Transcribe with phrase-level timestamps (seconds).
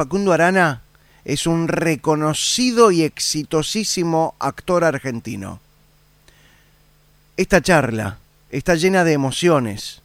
[0.00, 0.80] Facundo Arana
[1.26, 5.60] es un reconocido y exitosísimo actor argentino.
[7.36, 8.16] Esta charla
[8.50, 10.00] está llena de emociones,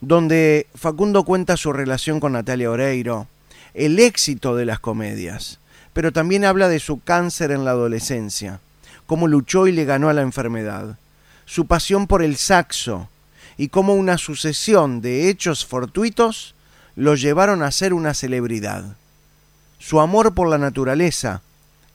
[0.00, 3.28] donde Facundo cuenta su relación con Natalia Oreiro,
[3.74, 5.60] el éxito de las comedias,
[5.92, 8.58] pero también habla de su cáncer en la adolescencia,
[9.06, 10.98] cómo luchó y le ganó a la enfermedad,
[11.44, 13.08] su pasión por el saxo
[13.56, 16.56] y cómo una sucesión de hechos fortuitos
[16.96, 18.96] lo llevaron a ser una celebridad.
[19.78, 21.42] Su amor por la naturaleza,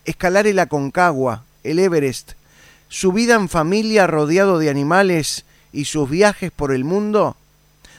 [0.06, 2.34] escalar el Aconcagua, el Everest,
[2.90, 7.36] su vida en familia rodeado de animales y sus viajes por el mundo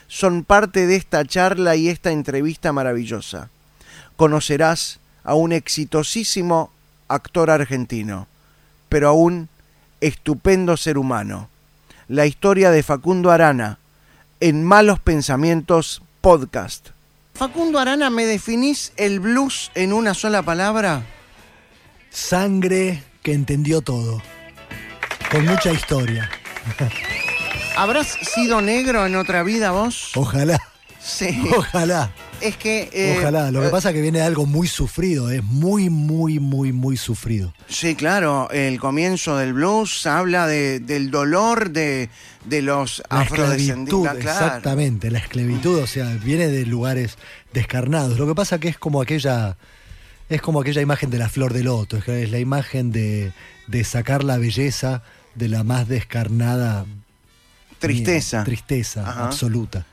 [0.07, 3.49] son parte de esta charla y esta entrevista maravillosa.
[4.15, 6.71] Conocerás a un exitosísimo
[7.07, 8.27] actor argentino,
[8.89, 9.49] pero a un
[10.01, 11.49] estupendo ser humano.
[12.07, 13.79] La historia de Facundo Arana
[14.39, 16.94] en Malos Pensamientos Podcast.
[17.35, 21.03] Facundo Arana, ¿me definís el blues en una sola palabra?
[22.09, 24.21] Sangre que entendió todo.
[25.29, 26.29] Con mucha historia.
[27.75, 30.11] ¿Habrás sido negro en otra vida vos?
[30.15, 30.57] Ojalá.
[30.97, 31.43] Sí.
[31.55, 32.09] Ojalá.
[32.47, 32.89] Es que...
[32.93, 33.51] eh, Ojalá.
[33.51, 35.29] Lo que eh, pasa es que viene de algo muy sufrido.
[35.31, 37.53] Es muy, muy, muy, muy sufrido.
[37.67, 42.09] Sí, claro, el comienzo del blues habla de, del dolor de,
[42.45, 44.23] de los La esclavitud, afrodescendientes.
[44.23, 44.45] Claro.
[44.45, 45.11] exactamente.
[45.11, 47.17] La esclavitud, o sea, viene de lugares
[47.53, 48.19] descarnados.
[48.19, 49.57] Lo que pasa que es como aquella.
[50.27, 51.97] Es como aquella imagen de la flor de loto.
[51.97, 53.31] Es la imagen de,
[53.67, 55.03] de sacar la belleza
[55.35, 56.85] de la más descarnada
[57.87, 58.43] Tristeza.
[58.43, 59.25] tristeza Ajá.
[59.25, 59.85] absoluta.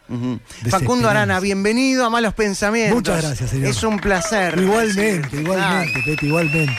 [0.68, 2.96] Facundo Arana, bienvenido a Malos Pensamientos.
[2.96, 3.68] Muchas gracias, señor.
[3.68, 4.58] Es un placer.
[4.58, 6.04] Igualmente, igualmente, claro.
[6.04, 6.78] Peti, igualmente.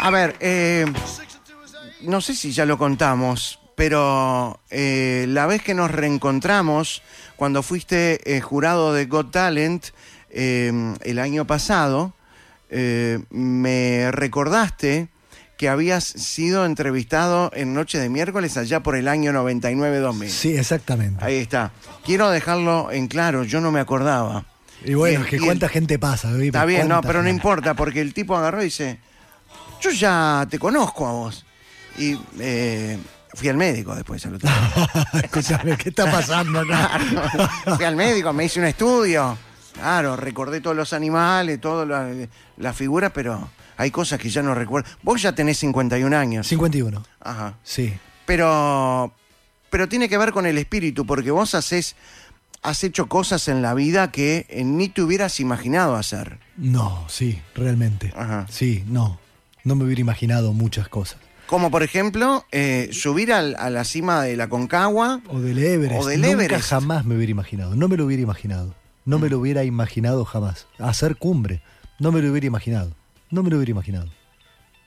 [0.00, 0.86] A ver, eh,
[2.02, 7.02] no sé si ya lo contamos, pero eh, la vez que nos reencontramos,
[7.36, 9.86] cuando fuiste eh, jurado de Got Talent
[10.30, 12.12] el año pasado,
[12.70, 15.08] me recordaste
[15.58, 20.28] que habías sido entrevistado en Noche de Miércoles allá por el año 99-2000.
[20.28, 21.22] Sí, exactamente.
[21.22, 21.72] Ahí está.
[22.04, 24.44] Quiero dejarlo en claro, yo no me acordaba.
[24.84, 26.30] Y bueno, es que el- cuánta gente pasa.
[26.40, 29.00] Está bien, no, ¿Cuánta pero no importa, porque el tipo agarró y dice,
[29.80, 31.44] yo ya te conozco a vos.
[31.98, 32.96] Y eh,
[33.34, 34.48] fui al médico después al otro.
[35.24, 37.00] Escúchame, ¿qué está pasando acá?
[37.10, 39.36] Claro, fui al médico, me hice un estudio.
[39.74, 44.54] Claro, recordé todos los animales, todas las las figuras, pero hay cosas que ya no
[44.54, 44.86] recuerdo.
[45.02, 46.46] Vos ya tenés 51 años.
[46.46, 47.54] 51, Ajá.
[47.62, 47.94] sí.
[48.26, 49.14] Pero,
[49.70, 51.96] pero tiene que ver con el espíritu, porque vos haces,
[52.62, 56.38] has hecho cosas en la vida que eh, ni te hubieras imaginado hacer.
[56.58, 58.12] No, sí, realmente.
[58.14, 58.46] Ajá.
[58.50, 59.18] Sí, no.
[59.64, 61.18] No me hubiera imaginado muchas cosas.
[61.46, 65.22] Como por ejemplo, eh, subir al- a la cima de la Concagua.
[65.28, 66.02] O del Everest.
[66.02, 66.68] O del Nunca Everest.
[66.68, 67.74] jamás me hubiera imaginado.
[67.74, 68.74] No me lo hubiera imaginado.
[69.06, 69.22] No Mm.
[69.22, 70.66] me lo hubiera imaginado jamás.
[70.78, 71.62] Hacer cumbre.
[71.98, 72.92] No me lo hubiera imaginado.
[73.30, 74.08] No me lo hubiera imaginado.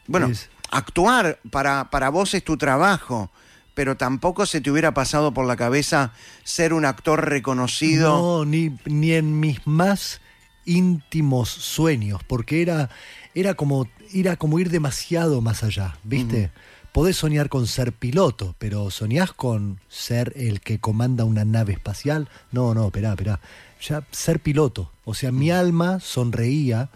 [0.07, 3.31] Bueno, Es- actuar para, para vos es tu trabajo,
[3.73, 6.13] pero tampoco se te hubiera pasado por la cabeza
[6.43, 8.09] ser un actor reconocido.
[8.39, 10.21] No, ni, ni en mis más
[10.65, 12.89] íntimos sueños, porque era,
[13.35, 16.51] era, como, era como ir demasiado más allá, ¿viste?
[16.91, 22.27] Podés soñar con ser piloto, pero soñás con ser el que comanda una nave espacial.
[22.51, 23.39] No, no, esperá, esperá.
[23.81, 24.91] Ya ser piloto.
[25.05, 26.89] O sea, mi alma sonreía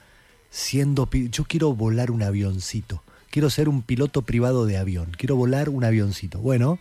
[0.56, 1.10] siendo...
[1.12, 3.04] Yo quiero volar un avioncito.
[3.30, 5.12] Quiero ser un piloto privado de avión.
[5.18, 6.40] Quiero volar un avioncito.
[6.40, 6.80] Bueno,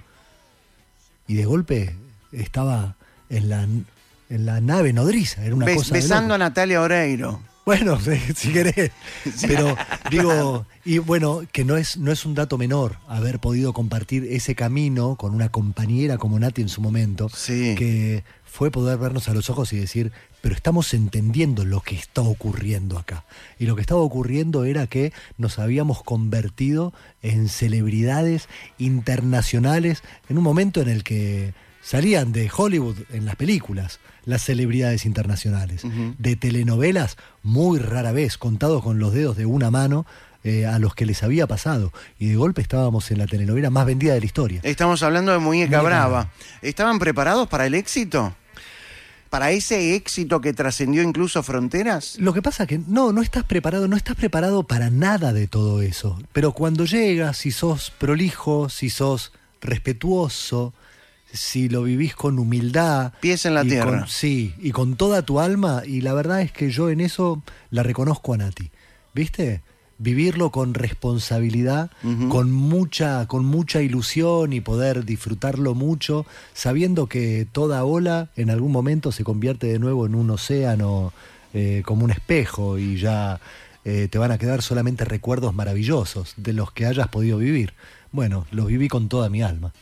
[1.27, 1.97] y de golpe
[2.31, 2.95] estaba
[3.29, 5.45] en la, en la nave nodriza.
[5.45, 6.39] Era una Bes- cosa besando a.
[6.39, 7.41] Natalia Oreiro.
[7.67, 8.93] Bueno, si, si querés.
[9.49, 9.77] Pero
[10.11, 14.55] digo, y bueno, que no es, no es un dato menor haber podido compartir ese
[14.55, 17.75] camino con una compañera como Nati en su momento, Sí.
[17.77, 18.23] que
[18.55, 22.99] fue poder vernos a los ojos y decir, pero estamos entendiendo lo que está ocurriendo
[22.99, 23.25] acá.
[23.59, 28.49] Y lo que estaba ocurriendo era que nos habíamos convertido en celebridades
[28.79, 35.05] internacionales en un momento en el que salían de Hollywood en las películas las celebridades
[35.05, 35.83] internacionales.
[36.19, 40.07] De telenovelas, muy rara vez, contados con los dedos de una mano,
[40.45, 41.93] eh, a los que les había pasado.
[42.21, 44.61] Y de golpe estábamos en la telenovela más vendida de la historia.
[44.63, 45.83] Estamos hablando de Muñeca.
[45.83, 46.31] Brava.
[46.63, 48.33] ¿Estaban preparados para el éxito?
[49.35, 52.17] ¿Para ese éxito que trascendió incluso fronteras?
[52.21, 55.83] Lo que pasa que no, no estás preparado, no estás preparado para nada de todo
[55.83, 56.17] eso.
[56.33, 60.73] Pero cuando llegas, si sos prolijo, si sos respetuoso,
[61.33, 63.13] si lo vivís con humildad.
[63.21, 64.01] Pies en la tierra.
[64.03, 65.83] con- sí, y con toda tu alma.
[65.85, 68.71] Y la verdad es que yo en eso la reconozco a Nati.
[69.15, 69.63] ¿Viste?
[69.99, 71.91] Vivirlo con responsabilidad,
[72.29, 78.73] con mucha, con mucha ilusión y poder disfrutarlo mucho, sabiendo que toda ola en algún
[78.73, 81.13] momento se convierte de nuevo en un océano
[81.53, 83.41] eh, como un espejo y ya
[83.85, 87.75] eh, te van a quedar solamente recuerdos maravillosos de los que hayas podido vivir.
[88.11, 89.73] Bueno, los viví con toda mi alma.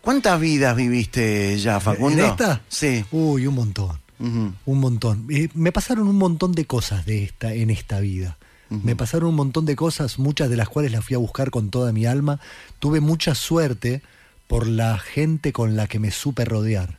[0.00, 2.22] ¿Cuántas vidas viviste ya, Facundo?
[2.22, 2.62] ¿En esta?
[2.68, 3.04] Sí.
[3.10, 3.98] Uy, un montón.
[4.18, 5.26] Un montón.
[5.30, 8.38] Eh, me pasaron un montón de cosas de esta, en esta vida.
[8.68, 11.70] Me pasaron un montón de cosas, muchas de las cuales las fui a buscar con
[11.70, 12.40] toda mi alma.
[12.80, 14.02] Tuve mucha suerte
[14.48, 16.98] por la gente con la que me supe rodear.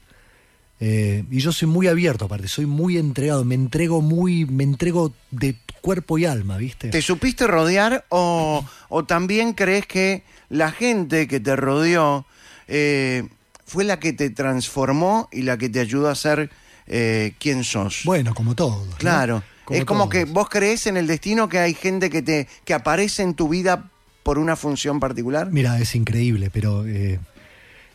[0.80, 5.12] Eh, y yo soy muy abierto, aparte, soy muy entregado, me entrego muy, me entrego
[5.32, 6.90] de cuerpo y alma, ¿viste?
[6.90, 12.26] ¿Te supiste rodear o, o también crees que la gente que te rodeó
[12.68, 13.28] eh,
[13.66, 16.52] fue la que te transformó y la que te ayudó a ser
[16.86, 18.02] eh, quien sos?
[18.06, 18.88] Bueno, como todos.
[19.28, 19.44] ¿no?
[19.70, 20.12] Es como todos.
[20.12, 23.50] que vos crees en el destino que hay gente que te que aparece en tu
[23.50, 23.90] vida
[24.24, 25.50] por una función particular.
[25.52, 27.20] Mira, es increíble, pero eh,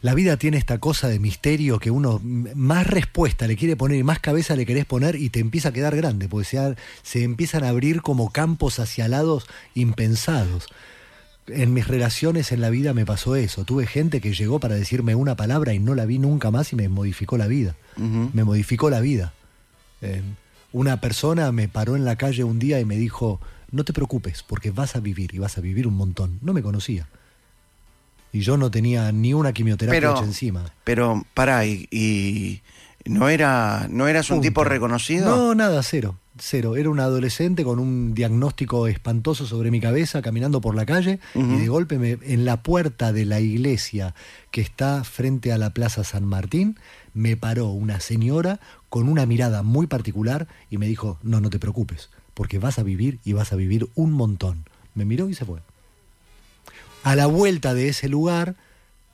[0.00, 4.02] la vida tiene esta cosa de misterio que uno más respuesta le quiere poner y
[4.02, 7.64] más cabeza le querés poner y te empieza a quedar grande, porque se, se empiezan
[7.64, 10.68] a abrir como campos hacia lados impensados.
[11.46, 13.64] En mis relaciones en la vida me pasó eso.
[13.64, 16.76] Tuve gente que llegó para decirme una palabra y no la vi nunca más y
[16.76, 17.76] me modificó la vida.
[17.96, 19.34] Me modificó la vida.
[20.00, 20.22] Eh,
[20.72, 23.40] una persona me paró en la calle un día y me dijo,
[23.70, 26.38] no te preocupes, porque vas a vivir y vas a vivir un montón.
[26.42, 27.08] No me conocía.
[28.32, 30.64] Y yo no tenía ni una quimioterapia Pero- hecha encima.
[30.84, 32.62] Pero pará, y, y
[33.04, 35.36] no era no eras un tipo reconocido.
[35.36, 36.16] No, nada, cero.
[36.38, 36.76] Cero.
[36.76, 41.42] Era un adolescente con un diagnóstico espantoso sobre mi cabeza, caminando por la calle, y
[41.42, 44.14] de golpe me, en la puerta de la iglesia
[44.50, 46.78] que está frente a la Plaza San Martín,
[47.12, 48.60] me paró una señora
[48.92, 52.82] con una mirada muy particular y me dijo, no, no te preocupes, porque vas a
[52.82, 54.66] vivir y vas a vivir un montón.
[54.94, 55.60] Me miró y se fue.
[57.02, 58.54] A la vuelta de ese lugar,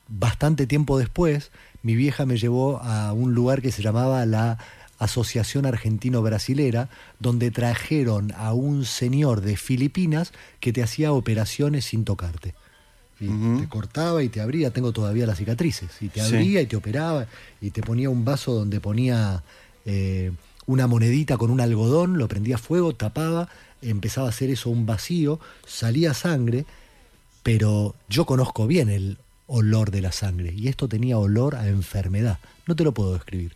[0.08, 1.52] bastante tiempo después,
[1.84, 4.58] mi vieja me llevó a un lugar que se llamaba la
[4.98, 6.88] Asociación Argentino-Brasilera,
[7.20, 12.56] donde trajeron a un señor de Filipinas que te hacía operaciones sin tocarte.
[13.20, 13.28] Y
[13.60, 16.34] te cortaba y te abría, tengo todavía las cicatrices, y te Sí.
[16.34, 17.26] abría y te operaba
[17.60, 19.44] y te ponía un vaso donde ponía
[19.84, 20.32] eh,
[20.66, 23.48] una monedita con un algodón, lo prendía fuego, tapaba,
[23.82, 26.66] empezaba a hacer eso un vacío, salía sangre,
[27.42, 32.38] pero yo conozco bien el olor de la sangre y esto tenía olor a enfermedad.
[32.66, 33.54] No te lo puedo describir.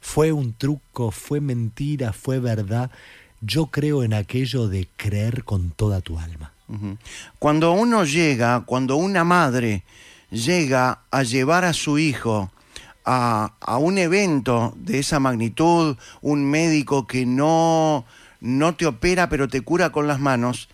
[0.00, 2.90] Fue un truco, fue mentira, fue verdad.
[3.40, 6.52] Yo creo en aquello de creer con toda tu alma.
[7.38, 9.84] Cuando uno llega, cuando una madre
[10.30, 12.50] llega a llevar a su hijo
[13.04, 18.04] a, a un evento de esa magnitud, un médico que no,
[18.40, 20.68] no te opera pero te cura con las manos,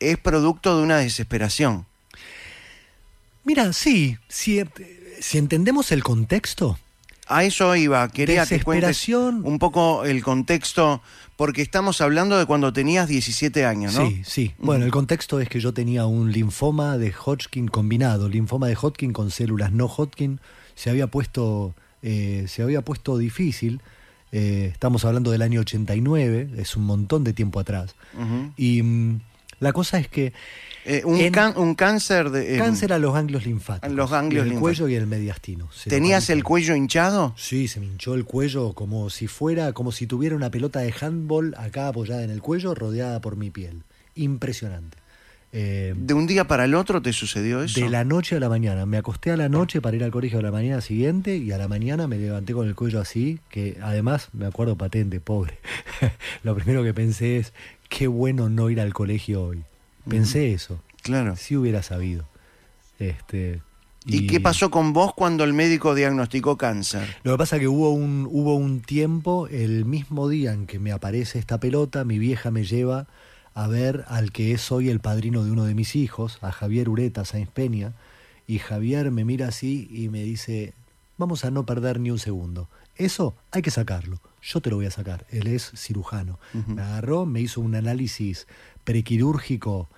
[0.00, 1.86] es producto de una desesperación.
[3.44, 4.62] Mira, sí, si,
[5.20, 6.78] si entendemos el contexto,
[7.26, 11.00] A eso iba, quería que cuentes un poco el contexto,
[11.36, 14.06] porque estamos hablando de cuando tenías 17 años, ¿no?
[14.06, 14.54] Sí, sí.
[14.58, 19.12] Bueno, el contexto es que yo tenía un linfoma de Hodgkin combinado, linfoma de Hodgkin
[19.12, 20.40] con células no Hodgkin.
[20.74, 23.80] Se había puesto, eh, se había puesto difícil.
[24.32, 27.94] Eh, estamos hablando del año 89, es un montón de tiempo atrás.
[28.56, 29.20] Y mm,
[29.60, 30.32] la cosa es que
[30.86, 32.58] Eh, un, En- can- un cáncer de...
[32.58, 33.96] cáncer a los ganglios linfáticos.
[33.96, 35.70] los ganglios el cuello y el mediastino.
[35.88, 37.32] ¿Tenías el cuello hinchado?
[37.38, 40.92] Sí, se me hinchó el cuello como si fuera, como si tuviera una pelota de
[41.00, 43.82] handball acá apoyada en el cuello, rodeada por mi piel.
[44.14, 44.98] Impresionante.
[45.56, 47.78] Eh, ¿De un día para el otro te sucedió eso?
[47.80, 48.86] de la noche a la mañana.
[48.86, 51.58] Me acosté a la noche para ir al colegio a la mañana siguiente y a
[51.58, 55.60] la mañana me levanté con el cuello así, que además me acuerdo patente, pobre.
[56.42, 57.52] Lo primero que pensé es,
[57.88, 59.62] qué bueno no ir al colegio hoy.
[60.08, 60.82] Pensé eso.
[61.02, 61.36] Claro.
[61.36, 62.26] Si hubiera sabido.
[62.98, 63.62] Este,
[64.06, 67.16] ¿Y qué pasó con vos cuando el médico diagnosticó cáncer?
[67.22, 70.80] Lo que pasa es que hubo un, hubo un tiempo, el mismo día en que
[70.80, 73.06] me aparece esta pelota, mi vieja me lleva
[73.54, 76.88] a ver al que es hoy el padrino de uno de mis hijos, a Javier
[76.88, 77.92] Ureta Sáenz Peña,
[78.46, 80.74] y Javier me mira así y me dice,
[81.16, 82.68] vamos a no perder ni un segundo.
[82.96, 84.20] Eso hay que sacarlo.
[84.42, 85.26] Yo te lo voy a sacar.
[85.30, 86.38] Él es cirujano.
[86.66, 88.46] Me agarró, me hizo un análisis
[88.84, 89.88] prequirúrgico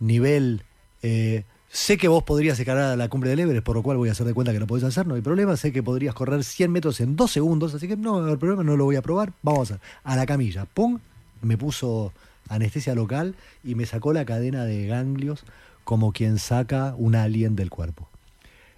[0.00, 0.64] nivel...
[1.02, 4.08] eh, sé que vos podrías escalar a la cumbre del Everest, por lo cual voy
[4.08, 5.56] a hacer de cuenta que lo podés hacer, no hay problema.
[5.56, 8.76] Sé que podrías correr 100 metros en dos segundos, así que no hay problema, no
[8.76, 9.32] lo voy a probar.
[9.42, 9.86] Vamos a hacer.
[10.04, 10.64] A la camilla.
[10.64, 10.98] Pum,
[11.42, 12.12] me puso
[12.48, 13.34] anestesia local
[13.64, 15.44] y me sacó la cadena de ganglios
[15.84, 18.08] como quien saca un alien del cuerpo.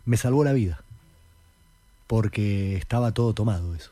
[0.05, 0.83] Me salvó la vida,
[2.07, 3.91] porque estaba todo tomado eso.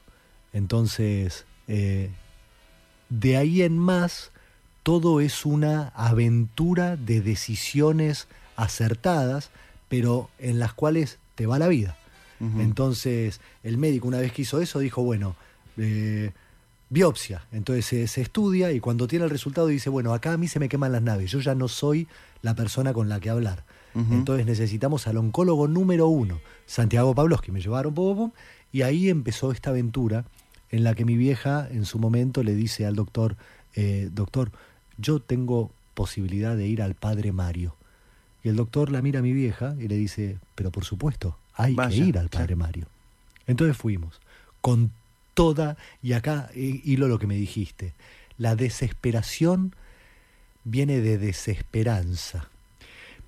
[0.53, 2.11] Entonces, eh,
[3.09, 4.31] de ahí en más,
[4.83, 9.51] todo es una aventura de decisiones acertadas,
[9.89, 11.97] pero en las cuales te va la vida.
[12.59, 15.37] Entonces, el médico una vez que hizo eso dijo, bueno,
[15.77, 16.33] eh,
[16.93, 17.47] biopsia.
[17.53, 20.61] Entonces se, se estudia y cuando tiene el resultado dice, bueno, acá a mí se
[20.61, 22.07] me queman las naves, yo ya no soy
[22.43, 23.65] la persona con la que hablar.
[23.95, 27.53] Entonces necesitamos al oncólogo número uno, Santiago Pavlovsky.
[27.53, 28.31] Me llevaron, pum, pum,
[28.73, 30.25] y ahí empezó esta aventura
[30.71, 33.37] en la que mi vieja en su momento le dice al doctor,
[33.75, 34.51] eh, doctor,
[34.97, 37.77] yo tengo posibilidad de ir al padre Mario.
[38.43, 41.77] Y el doctor la mira a mi vieja y le dice, pero por supuesto, hay
[41.77, 42.87] que ir al padre Mario.
[43.47, 44.23] Entonces fuimos,
[44.63, 44.91] con
[45.35, 47.95] toda, y acá eh, hilo lo que me dijiste,
[48.39, 49.75] la desesperación
[50.65, 52.49] viene de desesperanza.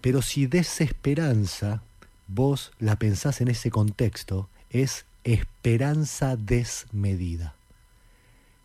[0.01, 1.83] Pero si desesperanza,
[2.27, 7.55] vos la pensás en ese contexto, es esperanza desmedida.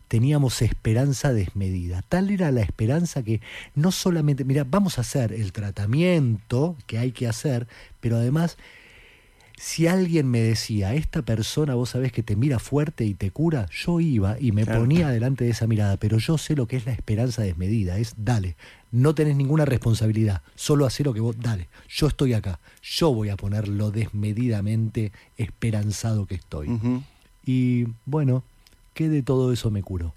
[0.08, 2.02] Teníamos esperanza desmedida.
[2.02, 3.40] Tal era la esperanza que
[3.76, 7.68] no solamente, mira, vamos a hacer el tratamiento que hay que hacer,
[8.00, 8.58] pero además
[9.60, 13.66] si alguien me decía, esta persona vos sabés que te mira fuerte y te cura,
[13.70, 16.86] yo iba y me ponía delante de esa mirada, pero yo sé lo que es
[16.86, 18.56] la esperanza desmedida, es dale,
[18.90, 23.28] no tenés ninguna responsabilidad, solo hacer lo que vos, dale, yo estoy acá, yo voy
[23.28, 26.70] a poner lo desmedidamente esperanzado que estoy.
[27.44, 28.42] Y bueno,
[28.94, 30.14] ¿qué de todo eso me curó?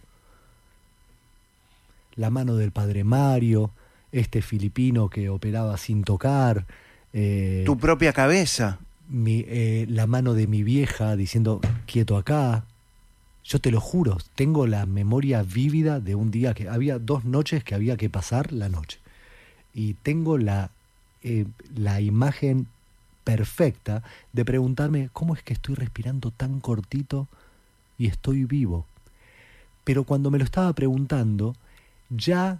[2.15, 3.71] La mano del padre Mario,
[4.13, 6.65] este filipino que operaba sin tocar.
[7.11, 8.79] Eh, tu propia cabeza
[9.11, 12.65] eh, la mano de mi vieja diciendo, quieto acá.
[13.43, 17.63] Yo te lo juro, tengo la memoria vívida de un día que había dos noches
[17.63, 18.99] que había que pasar la noche.
[19.73, 20.71] Y tengo la,
[21.23, 21.45] eh,
[21.75, 22.67] la imagen
[23.25, 27.27] perfecta de preguntarme cómo es que estoy respirando tan cortito
[27.97, 28.85] y estoy vivo.
[29.83, 31.55] Pero cuando me lo estaba preguntando,
[32.09, 32.59] ya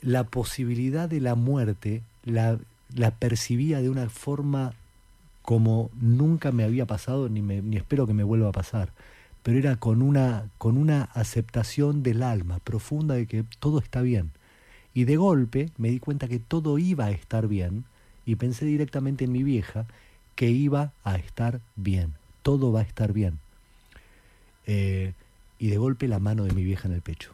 [0.00, 2.58] la posibilidad de la muerte la,
[2.94, 4.74] la percibía de una forma
[5.42, 8.92] como nunca me había pasado ni, me, ni espero que me vuelva a pasar,
[9.42, 14.30] pero era con una, con una aceptación del alma profunda de que todo está bien.
[14.94, 17.84] Y de golpe me di cuenta que todo iba a estar bien
[18.24, 19.86] y pensé directamente en mi vieja
[20.36, 23.38] que iba a estar bien, todo va a estar bien.
[24.66, 25.12] Eh,
[25.58, 27.32] y de golpe la mano de mi vieja en el pecho.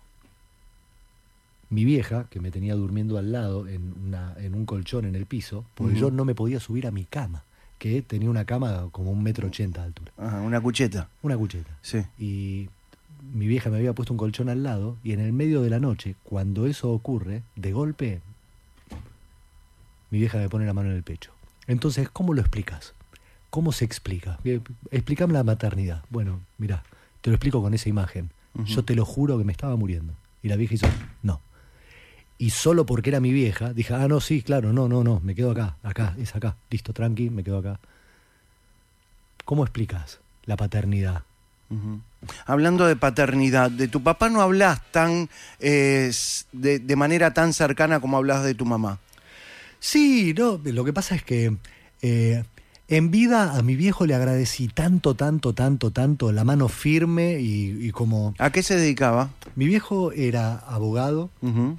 [1.70, 5.26] Mi vieja, que me tenía durmiendo al lado en, una, en un colchón en el
[5.26, 7.44] piso, porque yo no me podía subir a mi cama
[7.78, 10.12] que tenía una cama como un metro ochenta de altura.
[10.18, 11.08] Ajá, una cucheta.
[11.22, 11.70] Una cucheta.
[11.82, 12.04] Sí.
[12.18, 12.68] Y
[13.32, 15.78] mi vieja me había puesto un colchón al lado y en el medio de la
[15.78, 18.20] noche, cuando eso ocurre, de golpe,
[20.10, 21.32] mi vieja me pone la mano en el pecho.
[21.66, 22.94] Entonces, ¿cómo lo explicas?
[23.50, 24.38] ¿Cómo se explica?
[24.90, 26.02] Explícame la maternidad.
[26.10, 26.82] Bueno, mira,
[27.20, 28.30] te lo explico con esa imagen.
[28.64, 30.14] Yo te lo juro que me estaba muriendo.
[30.42, 30.86] Y la vieja hizo,
[31.22, 31.40] no
[32.38, 35.34] y solo porque era mi vieja, dije, ah, no, sí, claro, no, no, no, me
[35.34, 37.80] quedo acá, acá, es acá, listo, tranqui, me quedo acá.
[39.44, 41.22] ¿Cómo explicas la paternidad?
[42.46, 45.28] Hablando de paternidad, de tu papá no hablas tan
[45.60, 46.10] eh,
[46.52, 49.00] de, manera tan cercana como hablas de tu mamá.
[49.80, 51.56] Sí, no, lo que pasa es que
[52.02, 52.44] eh,
[52.88, 57.90] en vida a mi viejo le agradecí tanto, tanto, tanto, tanto la mano firme y,
[57.90, 58.34] como...
[58.38, 59.30] ¿A qué se dedicaba?
[59.56, 61.28] Mi viejo era abogado,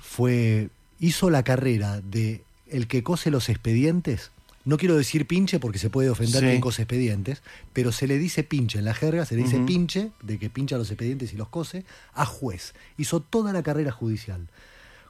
[0.01, 4.29] fue, hizo la carrera de el que cose los expedientes.
[4.65, 6.47] No quiero decir pinche porque se puede ofender sí.
[6.47, 7.41] quien cose expedientes,
[7.73, 10.77] pero se le dice pinche en la jerga, se le dice pinche, de que pincha
[10.77, 12.75] los expedientes y los cose, a juez.
[12.97, 14.47] Hizo toda la carrera judicial.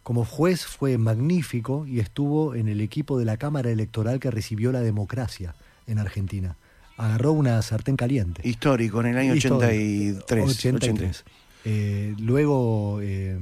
[0.03, 4.71] Como juez fue magnífico y estuvo en el equipo de la Cámara Electoral que recibió
[4.71, 5.55] la democracia
[5.89, 6.57] en Argentina.
[6.97, 8.47] Agarró una sartén caliente.
[8.47, 10.23] Histórico, en el año 83.
[10.27, 11.23] 83.
[11.65, 13.37] Eh, luego eh,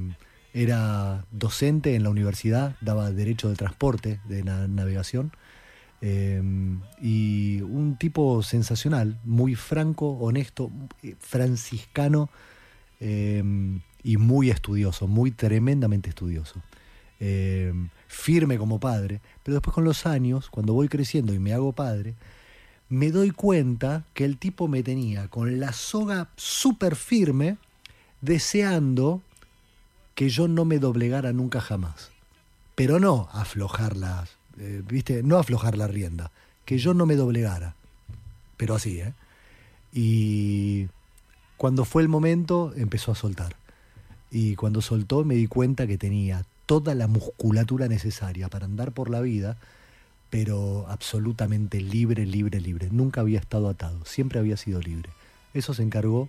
[0.52, 5.32] era docente en la universidad, daba derecho de transporte, de navegación.
[6.00, 6.40] Eh,
[7.00, 10.70] y un tipo sensacional, muy franco, honesto,
[11.18, 12.30] franciscano
[13.00, 16.62] y muy estudioso, muy tremendamente estudioso.
[18.06, 22.14] firme como padre, pero después con los años, cuando voy creciendo y me hago padre,
[22.88, 27.58] me doy cuenta que el tipo me tenía con la soga súper firme,
[28.20, 29.22] deseando
[30.14, 32.10] que yo no me doblegara nunca jamás.
[32.74, 33.96] Pero no aflojar
[34.58, 35.22] eh, ¿viste?
[35.22, 36.30] No aflojar la rienda,
[36.64, 37.74] que yo no me doblegara.
[38.56, 39.12] Pero así, ¿eh?
[39.92, 40.88] Y
[41.56, 43.56] cuando fue el momento, empezó a soltar.
[44.30, 49.10] Y cuando soltó, me di cuenta que tenía toda la musculatura necesaria para andar por
[49.10, 49.56] la vida
[50.30, 52.88] pero absolutamente libre, libre, libre.
[52.90, 55.10] Nunca había estado atado, siempre había sido libre.
[55.54, 56.28] Eso se encargó.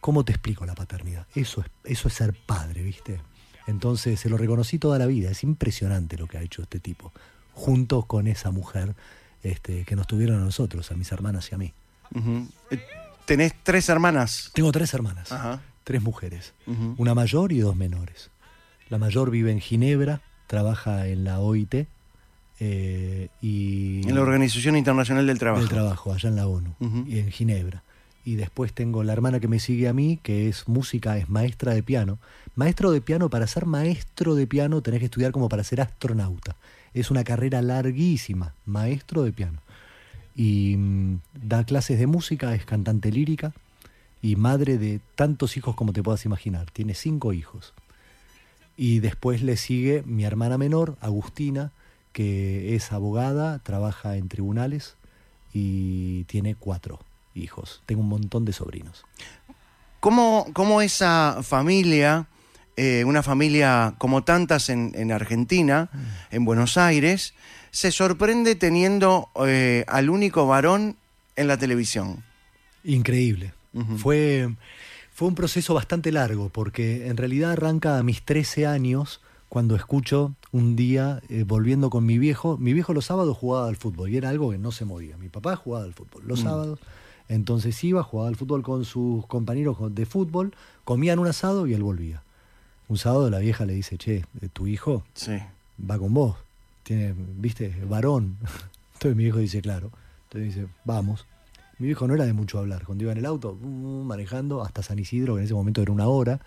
[0.00, 1.26] ¿Cómo te explico la paternidad?
[1.34, 3.20] Eso es, eso es ser padre, ¿viste?
[3.66, 5.30] Entonces se lo reconocí toda la vida.
[5.30, 7.12] Es impresionante lo que ha hecho este tipo,
[7.54, 8.94] junto con esa mujer
[9.42, 11.72] este, que nos tuvieron a nosotros, a mis hermanas y a mí.
[12.70, 12.80] Eh,
[13.24, 14.50] ¿Tenés tres hermanas?
[14.54, 15.32] Tengo tres hermanas.
[15.84, 16.52] tres mujeres,
[16.96, 18.30] una mayor y dos menores.
[18.88, 21.86] La mayor vive en Ginebra, trabaja en la OIT
[22.58, 25.60] eh, y En la Organización Internacional del Trabajo.
[25.60, 26.74] del trabajo, allá en la ONU,
[27.06, 27.82] y en Ginebra.
[28.24, 31.74] Y después tengo la hermana que me sigue a mí, que es música, es maestra
[31.74, 32.18] de piano.
[32.56, 36.56] Maestro de piano, para ser maestro de piano tenés que estudiar como para ser astronauta.
[36.92, 39.60] Es una carrera larguísima, maestro de piano.
[40.34, 43.52] Y mm, da clases de música, es cantante lírica
[44.22, 46.70] y madre de tantos hijos como te puedas imaginar.
[46.72, 47.74] Tiene cinco hijos.
[48.76, 51.70] Y después le sigue mi hermana menor, Agustina,
[52.16, 54.96] que es abogada, trabaja en tribunales
[55.52, 56.98] y tiene cuatro
[57.34, 57.82] hijos.
[57.84, 59.04] Tengo un montón de sobrinos.
[60.00, 62.26] ¿Cómo, cómo esa familia,
[62.78, 65.90] eh, una familia como tantas en, en Argentina,
[66.30, 67.34] en Buenos Aires,
[67.70, 70.96] se sorprende teniendo eh, al único varón
[71.36, 72.24] en la televisión?
[72.82, 73.52] Increíble.
[73.98, 74.48] Fue,
[75.12, 80.34] fue un proceso bastante largo, porque en realidad arranca a mis 13 años cuando escucho
[80.52, 84.16] un día, eh, volviendo con mi viejo, mi viejo los sábados jugaba al fútbol y
[84.16, 85.16] era algo que no se movía.
[85.16, 86.44] Mi papá jugaba al fútbol los Mm.
[86.44, 86.78] sábados,
[87.28, 91.82] entonces iba, jugaba al fútbol con sus compañeros de fútbol, comían un asado y él
[91.82, 92.22] volvía.
[92.88, 95.38] Un sábado la vieja le dice, che, eh, tu hijo Sí.
[95.78, 96.36] va con vos,
[96.82, 98.36] tiene, viste, varón.
[98.94, 99.90] Entonces mi viejo dice, claro.
[100.24, 101.26] Entonces dice, vamos.
[101.78, 102.84] Mi viejo no era de mucho hablar.
[102.86, 105.92] Cuando iba en el auto, uh, manejando hasta San Isidro, que en ese momento era
[105.92, 106.40] una hora,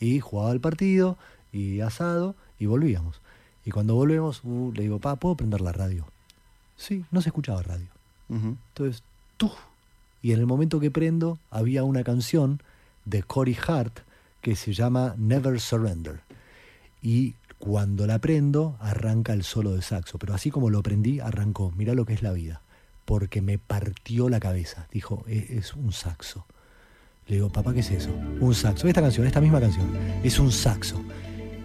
[0.00, 1.16] y jugaba el partido,
[1.52, 3.20] y asado, y volvíamos.
[3.64, 6.06] Y cuando volvemos, uh, le digo, pa, ¿puedo prender la radio?
[6.76, 7.86] Sí, no se escuchaba radio.
[8.28, 8.56] Ujú.
[8.68, 9.02] Entonces,
[9.36, 9.50] tú.
[10.22, 12.60] Y en el momento que prendo, había una canción
[13.04, 13.98] de Cory Hart
[14.40, 16.20] que se llama Never Surrender.
[17.02, 20.18] Y cuando la prendo, arranca el solo de saxo.
[20.18, 21.72] Pero así como lo prendí, arrancó.
[21.76, 22.60] Mirá lo que es la vida.
[23.04, 24.86] Porque me partió la cabeza.
[24.92, 26.44] Dijo, "E- es un saxo.
[27.26, 28.10] Le digo, papá, ¿qué es eso?
[28.40, 28.88] Un saxo.
[28.88, 29.86] Esta canción, esta misma canción.
[30.22, 31.02] Es un saxo.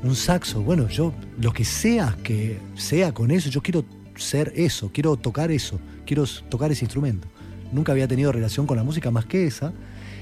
[0.04, 0.62] Un saxo.
[0.62, 3.86] Bueno, yo, lo que sea que sea con eso, yo quiero
[4.16, 7.28] ser eso, quiero tocar eso, quiero tocar ese instrumento.
[7.72, 9.74] Nunca había tenido relación con la música más que esa.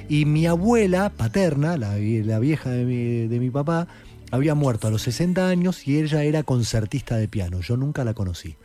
[0.08, 3.88] Y mi abuela paterna, la, la vieja de mi, de mi papá,
[4.32, 7.60] había muerto a los 60 años y ella era concertista de piano.
[7.60, 8.56] Yo nunca la conocí.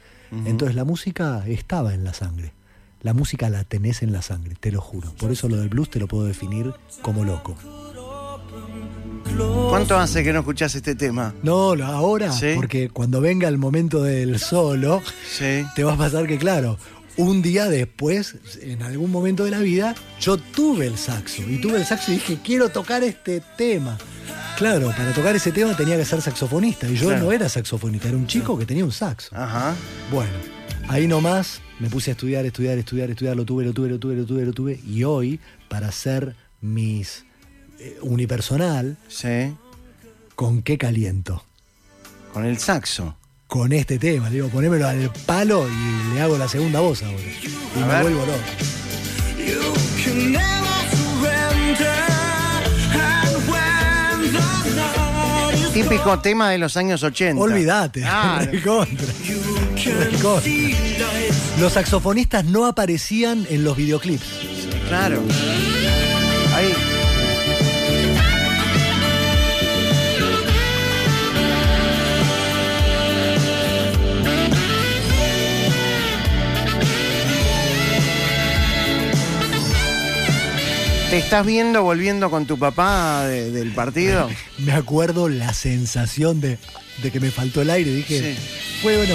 [0.45, 2.53] Entonces la música estaba en la sangre.
[3.03, 5.13] La música la tenés en la sangre, te lo juro.
[5.15, 7.57] Por eso lo del blues te lo puedo definir como loco.
[9.41, 11.35] ¿Cuánto hace que no escuchás este tema?
[11.43, 12.53] No, ahora, ¿Sí?
[12.57, 15.65] porque cuando venga el momento del solo, Sí.
[15.75, 16.79] te va a pasar que, claro,
[17.17, 21.43] un día después, en algún momento de la vida, yo tuve el saxo.
[21.49, 23.99] Y tuve el saxo y dije, quiero tocar este tema.
[24.57, 26.89] Claro, para tocar ese tema tenía que ser saxofonista.
[26.89, 27.25] Y yo Claro.
[27.25, 29.35] no era saxofonista, era un chico que tenía un saxo.
[29.37, 29.75] Ajá.
[30.11, 30.31] Bueno,
[30.89, 34.15] ahí nomás me puse a estudiar, estudiar, estudiar, estudiar, lo tuve, lo tuve, lo tuve,
[34.17, 34.81] lo tuve, lo tuve.
[34.87, 37.26] Y hoy, para hacer mis
[37.79, 39.55] eh, unipersonal, Sí.
[40.35, 41.45] ¿con qué caliento?
[42.33, 43.17] Con el saxo.
[43.47, 47.19] Con este tema, le digo, ponémelo al palo y le hago la segunda voz ahora.
[47.77, 48.03] Y A me ver.
[48.03, 48.39] vuelvo loco.
[55.73, 57.41] Típico tema de los años 80.
[57.41, 59.07] Olvídate, Ah, recontra,
[60.11, 60.51] recontra.
[61.61, 64.25] Los saxofonistas no aparecían en los videoclips.
[64.89, 65.23] claro.
[66.55, 66.73] Ahí.
[81.11, 84.29] ¿Te estás viendo volviendo con tu papá de- del partido?
[84.59, 86.59] Me acuerdo la sensación de,
[87.03, 87.93] de que me faltó el aire.
[87.95, 88.79] Dije, Sí.
[88.83, 89.15] fue bueno,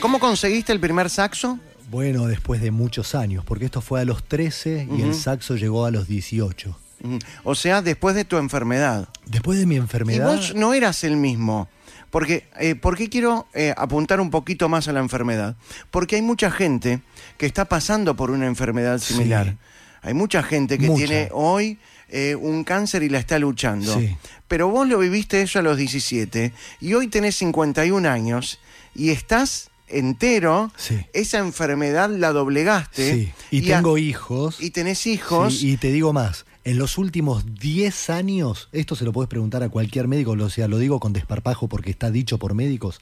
[0.00, 1.58] ¿Cómo conseguiste el primer saxo?
[1.90, 5.84] bueno, después de muchos años, porque esto fue a los 13 y el saxo llegó
[5.84, 6.74] a los 18.
[7.02, 9.08] Mm, O sea, después de tu enfermedad.
[9.26, 11.68] Después de mi Y enfermedad, vos no eras el mismo.
[12.10, 15.54] Porque, eh, ¿Por qué quiero eh, apuntar un poquito más a la enfermedad?
[15.90, 17.00] Porque hay mucha gente
[17.38, 19.56] que está pasando por una enfermedad similar.
[20.02, 21.06] Hay mucha gente que Mucha.
[21.06, 23.98] tiene hoy eh, un cáncer y la está luchando.
[23.98, 24.16] Sí.
[24.48, 28.58] Pero vos lo viviste eso a los 17 y hoy tenés 51 años
[28.94, 30.72] y estás entero.
[30.76, 30.98] Sí.
[31.12, 33.14] Esa enfermedad la doblegaste.
[33.14, 34.60] sí, y, tengo hijos.
[34.60, 35.58] y tenés hijos.
[35.58, 39.62] Sí, y te digo más, en los últimos 10 años, esto se lo puedes preguntar
[39.62, 43.00] a cualquier médico, o sea, lo digo con desparpajo porque está dicho por médicos,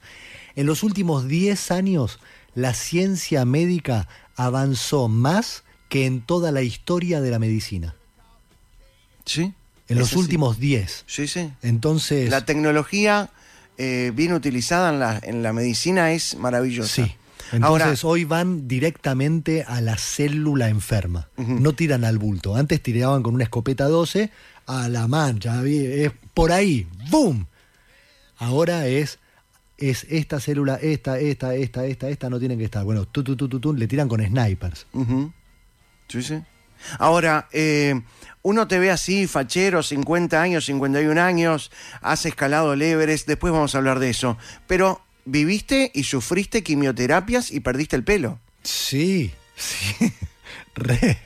[0.56, 2.20] en los últimos 10 años
[2.54, 7.94] la ciencia médica avanzó más que en toda la historia de la medicina.
[9.26, 9.52] Sí.
[9.88, 11.04] En los últimos 10.
[11.06, 11.50] Sí, sí.
[11.60, 13.28] Entonces, La tecnología
[13.76, 17.04] eh, bien utilizada en la, en la medicina es maravillosa.
[17.04, 17.14] sí.
[17.52, 21.28] Entonces hoy van directamente a la célula enferma.
[21.36, 22.54] No tiran al bulto.
[22.54, 24.30] Antes tiraban con una escopeta 12
[24.66, 27.46] a la mancha, es por ahí, ¡boom!
[28.38, 29.18] Ahora es,
[29.78, 32.84] es esta célula, esta, esta, esta, esta, esta, no tienen que estar.
[32.84, 34.86] Bueno, tú, tú, tú, tú, tú, le tiran con snipers.
[34.92, 35.32] Ujú.
[36.10, 36.42] Sí, sí.
[36.98, 38.00] Ahora, eh,
[38.42, 41.70] uno te ve así, fachero, 50 años, 51 años,
[42.00, 44.36] has escalado el Everest, después vamos a hablar de eso.
[44.66, 48.40] Pero viviste y sufriste quimioterapias y perdiste el pelo.
[48.62, 50.12] Sí, sí,
[50.74, 51.18] re,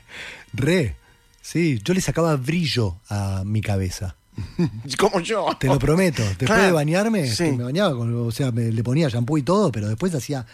[0.53, 0.95] re.
[1.41, 4.15] Sí, yo le sacaba brillo a mi cabeza.
[4.99, 5.47] Como yo.
[5.59, 6.21] Te lo prometo.
[6.23, 7.51] Después Claro, de bañarme, sí.
[7.51, 10.45] me bañaba, con, o sea, me, le ponía shampoo y todo, pero después hacía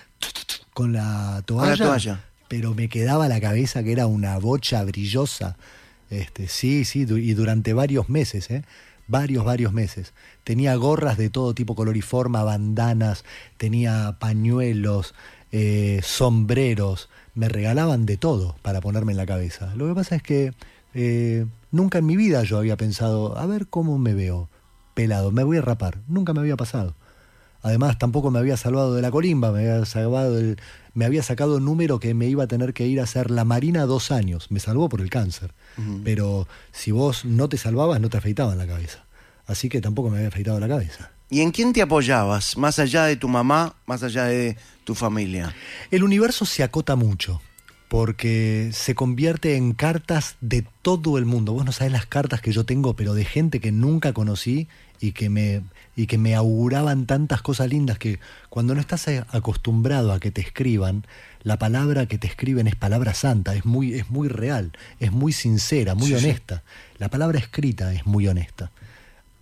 [0.73, 1.75] con la toalla.
[1.85, 2.25] toalla.
[2.51, 5.55] Pero me quedaba la cabeza que era una bocha brillosa.
[6.09, 8.65] Este, sí, sí, y durante varios meses, ¿eh?
[9.07, 10.11] Varios, varios meses.
[10.43, 13.23] Tenía gorras de todo tipo, color y forma, bandanas,
[13.55, 15.15] tenía pañuelos,
[15.53, 17.07] eh, sombreros.
[17.35, 19.73] Me regalaban de todo para ponerme en la cabeza.
[19.77, 20.51] Lo que pasa es que
[20.93, 24.49] eh, nunca en mi vida yo había pensado, a ver cómo me veo
[24.93, 25.99] pelado, me voy a rapar.
[26.09, 26.95] Nunca me había pasado.
[27.63, 30.57] Además, tampoco me había salvado de la colimba, me había, salvado del-
[30.93, 33.45] me había sacado un número que me iba a tener que ir a hacer la
[33.45, 34.47] marina dos años.
[34.51, 35.53] Me salvó por el cáncer.
[36.03, 39.05] Pero si vos no te salvabas, no te afeitaban la cabeza.
[39.47, 41.11] Así que tampoco me había afeitado la cabeza.
[41.29, 42.57] ¿Y en quién te apoyabas?
[42.57, 45.55] Más allá de tu mamá, más allá de tu familia.
[45.91, 47.41] El universo se acota mucho
[47.87, 51.53] porque se convierte en cartas de todo el mundo.
[51.53, 54.67] Vos no sabés las cartas que yo tengo, pero de gente que nunca conocí
[55.01, 55.61] y que me,
[55.95, 60.41] y que me auguraban tantas cosas lindas que cuando no estás acostumbrado a que te
[60.41, 61.05] escriban,
[61.43, 65.33] la palabra que te escriben es palabra santa, es muy, es muy real, es muy
[65.33, 66.25] sincera, muy Sí, sí.
[66.25, 66.63] honesta.
[66.97, 68.71] La palabra escrita es muy honesta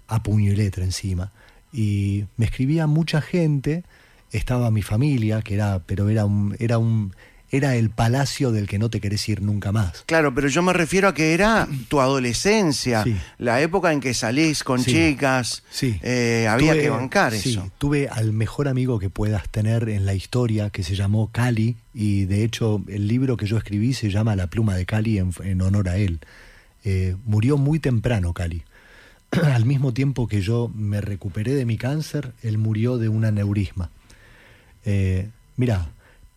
[0.07, 1.31] a puño y letra encima.
[1.71, 3.83] Y me escribía mucha gente,
[4.31, 7.13] estaba mi familia, que era, pero era un, era un,
[7.51, 10.03] era el palacio del que no te querés ir nunca más.
[10.05, 13.15] Claro, pero yo me refiero a que era tu adolescencia, Sí.
[13.37, 14.91] la época en que salís con Sí.
[14.91, 15.99] chicas, Sí.
[16.03, 17.71] eh, había Tuve- que bancar sí, eso.
[17.77, 22.25] Tuve al mejor amigo que puedas tener en la historia, que se llamó Cali, y
[22.25, 25.61] de hecho el libro que yo escribí se llama La pluma de Cali en, en
[25.61, 26.19] honor a él.
[26.83, 28.63] Eh, murió muy temprano Cali.
[29.43, 33.89] al mismo tiempo que yo me recuperé de mi cáncer, él murió de un aneurisma.
[34.85, 35.89] Eh, mira,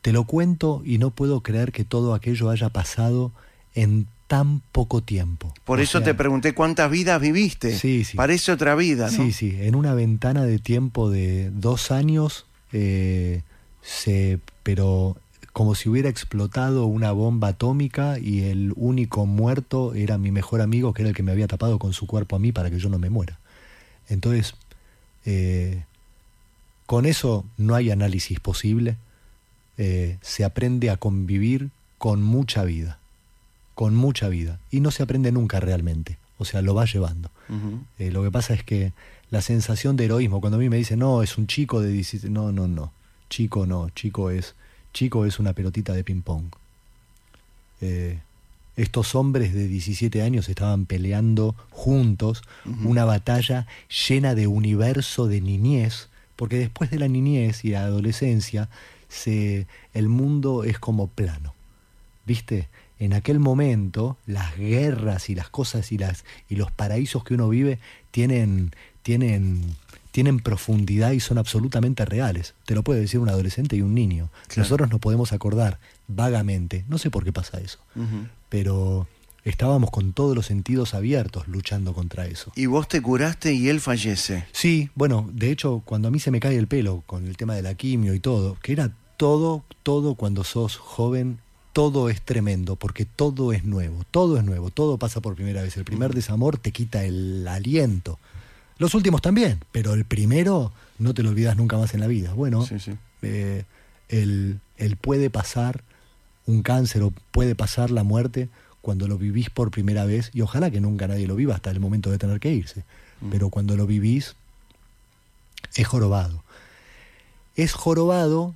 [0.03, 3.33] te lo cuento y no puedo creer que todo aquello haya pasado
[3.75, 5.53] en tan poco tiempo.
[5.65, 7.77] Por O eso sea, te pregunté cuántas vidas viviste.
[7.79, 8.17] Sí, sí.
[8.17, 9.11] Parece otra vida, ¿no?
[9.11, 13.43] Sí, sí, en una ventana de tiempo de dos años, eh,
[13.83, 15.17] se, pero
[15.53, 20.95] como si hubiera explotado una bomba atómica y el único muerto era mi mejor amigo,
[20.95, 22.89] que era el que me había tapado con su cuerpo a mí para que yo
[22.89, 23.39] no me muera.
[24.09, 24.55] Entonces,
[25.27, 25.85] eh,
[26.87, 28.97] con eso no hay análisis posible.
[29.85, 33.01] Eh, se aprende a convivir con mucha vida,
[33.75, 34.61] con mucha vida.
[34.71, 36.19] Y no se aprende nunca realmente.
[36.39, 37.33] O sea, lo va llevando.
[37.99, 38.93] Eh, lo que pasa es que
[39.31, 42.31] la sensación de heroísmo, cuando a mí me dicen, no, es un chico de 17,
[42.31, 42.93] no, no, no,
[43.29, 44.55] chico no, chico es,
[44.93, 46.45] chico es una pelotita de ping-pong.
[47.81, 48.21] Eh,
[48.77, 52.43] estos hombres de 17 años estaban peleando juntos
[52.85, 53.67] una batalla
[54.09, 58.69] llena de universo de niñez, porque después de la niñez y la adolescencia,
[59.13, 61.55] se, el mundo es como plano.
[62.25, 62.69] ¿Viste?
[62.99, 67.49] En aquel momento, las guerras y las cosas y, las, y los paraísos que uno
[67.49, 67.79] vive
[68.13, 68.71] tienen,
[69.03, 69.75] tienen,
[70.13, 72.55] tienen profundidad y son absolutamente reales.
[72.65, 74.31] Te lo puede decir un adolescente y un niño.
[74.47, 74.63] Claro.
[74.63, 77.79] Nosotros nos podemos acordar vagamente, no sé por qué pasa eso,
[78.49, 79.09] pero
[79.45, 82.53] estábamos con todos los sentidos abiertos luchando contra eso.
[82.55, 84.45] Y vos te curaste y él fallece.
[84.53, 87.55] Sí, bueno, de hecho, cuando a mí se me cae el pelo con el tema
[87.55, 91.39] de la quimio y todo, que era todo, todo cuando sos joven,
[91.73, 95.77] todo es tremendo, porque todo es nuevo, todo es nuevo, todo pasa por primera vez.
[95.77, 98.19] El primer desamor te quita el aliento.
[98.79, 102.33] Los últimos también, pero el primero no te lo olvidas nunca más en la vida.
[102.35, 102.93] Bueno, Sí, sí.
[103.23, 103.65] eh,
[104.09, 105.83] el, el puede pasar
[106.47, 108.49] un cáncer o puede pasar la muerte
[108.81, 111.79] cuando lo vivís por primera vez, y ojalá que nunca nadie lo viva hasta el
[111.79, 112.83] momento de tener que irse,
[113.31, 114.35] pero cuando lo vivís
[115.77, 116.43] es jorobado.
[117.55, 118.55] Es jorobado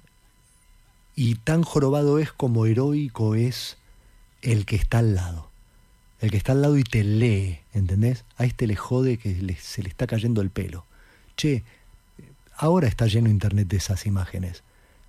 [1.16, 3.78] y tan jorobado es como heroico es
[4.42, 5.50] el que está al lado.
[6.20, 8.24] El que está al lado y te lee, ¿entendés?
[8.38, 10.84] A este le jode que le- se le está cayendo el pelo.
[11.36, 11.62] Che,
[12.56, 14.62] ahora está lleno internet de esas imágenes,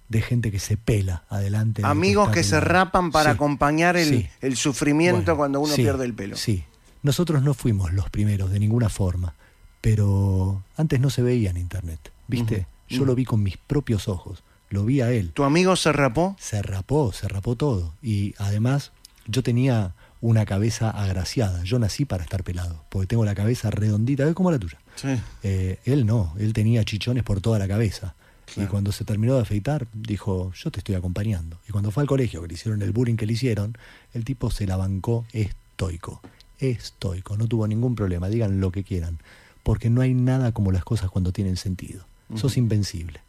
[0.09, 1.81] de gente que se pela adelante.
[1.81, 4.27] del Amigos que se rapan para Sí, acompañar el, sí.
[4.41, 6.35] el sufrimiento Bueno, cuando uno sí, pierde el pelo.
[6.35, 6.63] Sí,
[7.03, 9.33] nosotros no fuimos los primeros de ninguna forma,
[9.81, 12.67] pero antes no se veía en internet, ¿viste?
[12.89, 15.31] Yo lo vi con mis propios ojos, lo vi a él.
[15.31, 16.35] ¿Tu amigo se rapó?
[16.39, 17.93] Se rapó, se rapó todo.
[18.01, 18.91] Y además
[19.27, 21.63] yo tenía una cabeza agraciada.
[21.63, 24.79] Yo nací para estar pelado, porque tengo la cabeza redondita, es como la tuya.
[24.95, 25.19] Sí.
[25.43, 28.15] Eh, él no, él tenía chichones por toda la cabeza.
[28.45, 28.63] Claro.
[28.63, 31.59] Y cuando se terminó de afeitar, dijo, yo te estoy acompañando.
[31.67, 33.77] Y cuando fue al colegio, que le hicieron el bullying que le hicieron,
[34.13, 36.21] el tipo se la bancó estoico.
[36.59, 39.19] Estoico, no tuvo ningún problema, digan lo que quieran.
[39.63, 42.05] Porque no hay nada como las cosas cuando tienen sentido.
[42.35, 43.21] Sos invencible.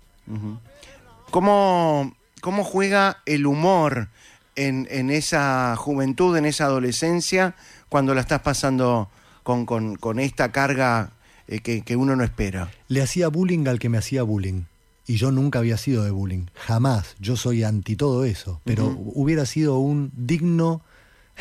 [1.30, 4.08] ¿Cómo, cómo juega el humor
[4.56, 7.54] en, en esa juventud, en esa adolescencia,
[7.88, 9.10] cuando la estás pasando
[9.42, 11.12] con, con- con esta carga
[11.46, 12.70] eh, que, que uno no espera?
[12.88, 14.62] Le hacía bullying al que me hacía bullying.
[15.06, 16.46] Y yo nunca había sido de bullying.
[16.54, 17.16] Jamás.
[17.18, 18.60] Yo soy anti todo eso.
[18.64, 20.82] Pero hubiera sido un digno,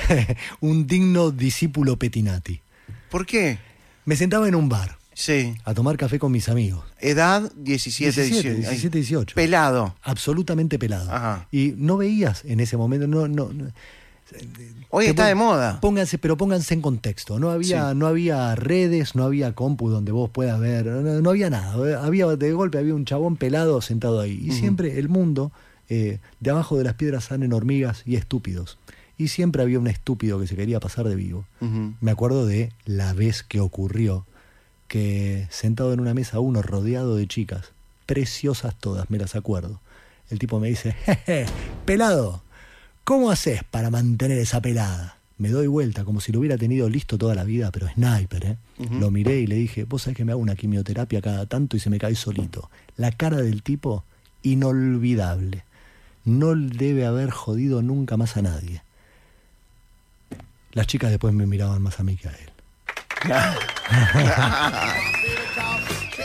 [0.62, 2.62] un digno discípulo Petinati.
[3.10, 3.60] ¿Por qué?
[4.06, 5.56] Me sentaba en un bar Sí.
[5.66, 6.86] a tomar café con mis amigos.
[7.00, 8.70] Edad 17, 17, 18.
[8.70, 9.36] 17, 18.
[9.36, 9.96] Pelado.
[10.04, 11.12] Absolutamente pelado.
[11.12, 11.48] Ajá.
[11.52, 13.72] Y no veías en ese momento, no, no, no-
[14.90, 15.80] Hoy está de moda.
[15.82, 17.40] Pónganse, pero pónganse en contexto.
[17.40, 17.98] No había, Sí.
[17.98, 21.74] no había redes, no había compu donde vos puedas ver, no, no había nada.
[22.04, 24.40] Había de golpe había un chabón pelado sentado ahí.
[24.44, 25.52] Y siempre el mundo,
[25.90, 28.78] eh, de abajo de las piedras salen hormigas y estúpidos.
[29.18, 31.46] Y siempre había un estúpido que se quería pasar de vivo.
[32.02, 34.26] Me acuerdo de la vez que ocurrió
[34.88, 37.72] que sentado en una mesa uno rodeado de chicas,
[38.06, 39.80] preciosas todas, me las acuerdo.
[40.30, 41.46] El tipo me dice, jeje,
[41.86, 42.42] pelado,
[43.04, 45.18] ¿cómo haces para mantener esa pelada?
[45.38, 48.58] Me doy vuelta como si lo hubiera tenido listo toda la vida, pero sniper, ¿eh?
[48.92, 51.80] Lo miré y le dije, vos sabés que me hago una quimioterapia cada tanto y
[51.80, 52.72] se me cae solito.
[52.96, 54.04] La cara del tipo,
[54.42, 55.64] inolvidable.
[56.26, 58.82] No debe haber jodido nunca más a nadie.
[60.74, 62.50] Las chicas después me miraban más a mí que a él.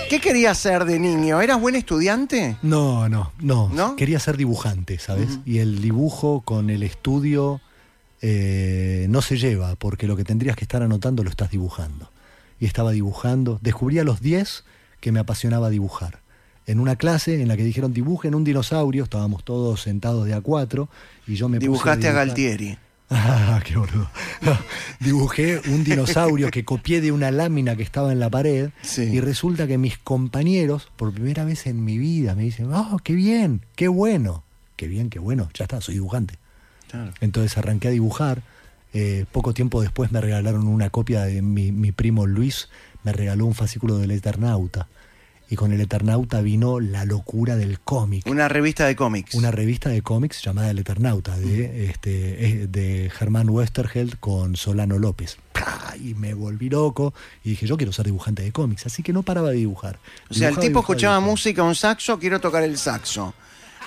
[0.09, 1.41] ¿Qué querías ser de niño?
[1.41, 2.57] ¿Eras buen estudiante?
[2.63, 3.71] No, no, no.
[3.73, 3.97] ¿No?
[3.97, 5.39] Quería ser dibujante, ¿sabes?
[5.47, 7.61] Y el dibujo con el estudio
[8.21, 12.11] eh, no se lleva, porque lo que tendrías que estar anotando lo estás dibujando.
[12.61, 13.59] Y estaba dibujando.
[13.63, 14.65] Descubrí a los 10
[15.01, 16.21] que me apasionaba dibujar.
[16.67, 20.41] En una clase en la que dijeron dibujen un dinosaurio, estábamos todos sentados de a
[20.43, 20.89] cuatro,
[21.27, 22.79] y yo me puse Dibujaste a dibujar- Galtieri.
[23.14, 24.09] Ah, qué boludo.
[25.01, 29.03] Dibujé un dinosaurio que copié de una lámina que estaba en la pared Sí.
[29.03, 33.14] y resulta que mis compañeros, por primera vez en mi vida, me dicen, oh, qué
[33.14, 34.44] bien, qué bueno.
[34.77, 36.35] Qué bien, qué bueno, ya está, soy dibujante.
[36.90, 37.12] Claro.
[37.20, 38.42] Entonces arranqué a dibujar.
[38.94, 42.68] Eh, poco tiempo después me regalaron una copia de mi, mi primo Luis,
[43.05, 44.88] me regaló un fascículo del Eternauta.
[45.53, 49.35] Y con el Eternauta vino la locura del cómic Una revista de cómics.
[49.35, 54.99] una revista de cómics llamada El Eternauta de, este, eh, de Germán Westerheld con Solano
[54.99, 55.37] López.
[55.53, 55.95] ¡Pah!
[56.03, 57.12] Y me volví loco
[57.45, 59.99] y dije, yo quiero ser dibujante de cómics, así que no paraba de dibujar.
[60.31, 61.31] O sea, el tipo dibujaba, escuchaba dibujaba.
[61.33, 63.35] música, un saxo, quiero tocar el saxo.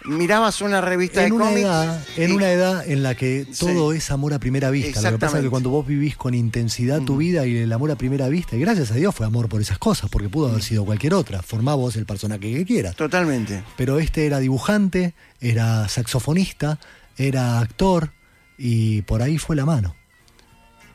[0.07, 1.61] Mirabas una revista En de una, cómics.
[1.65, 3.65] edad, en y- una edad en la que Sí.
[3.65, 5.01] todo es amor a primera vista.
[5.01, 7.89] Lo que pasa es que cuando vos vivís con intensidad tu vida y el amor
[7.91, 10.61] a primera vista, y gracias a Dios fue amor por esas cosas, porque pudo haber
[10.61, 11.41] sido cualquier otra.
[11.41, 12.95] Formá vos el personaje que quieras.
[12.95, 13.63] Totalmente.
[13.77, 16.79] pero este era dibujante, era saxofonista,
[17.17, 18.11] era actor
[18.57, 19.95] y por ahí fue la mano.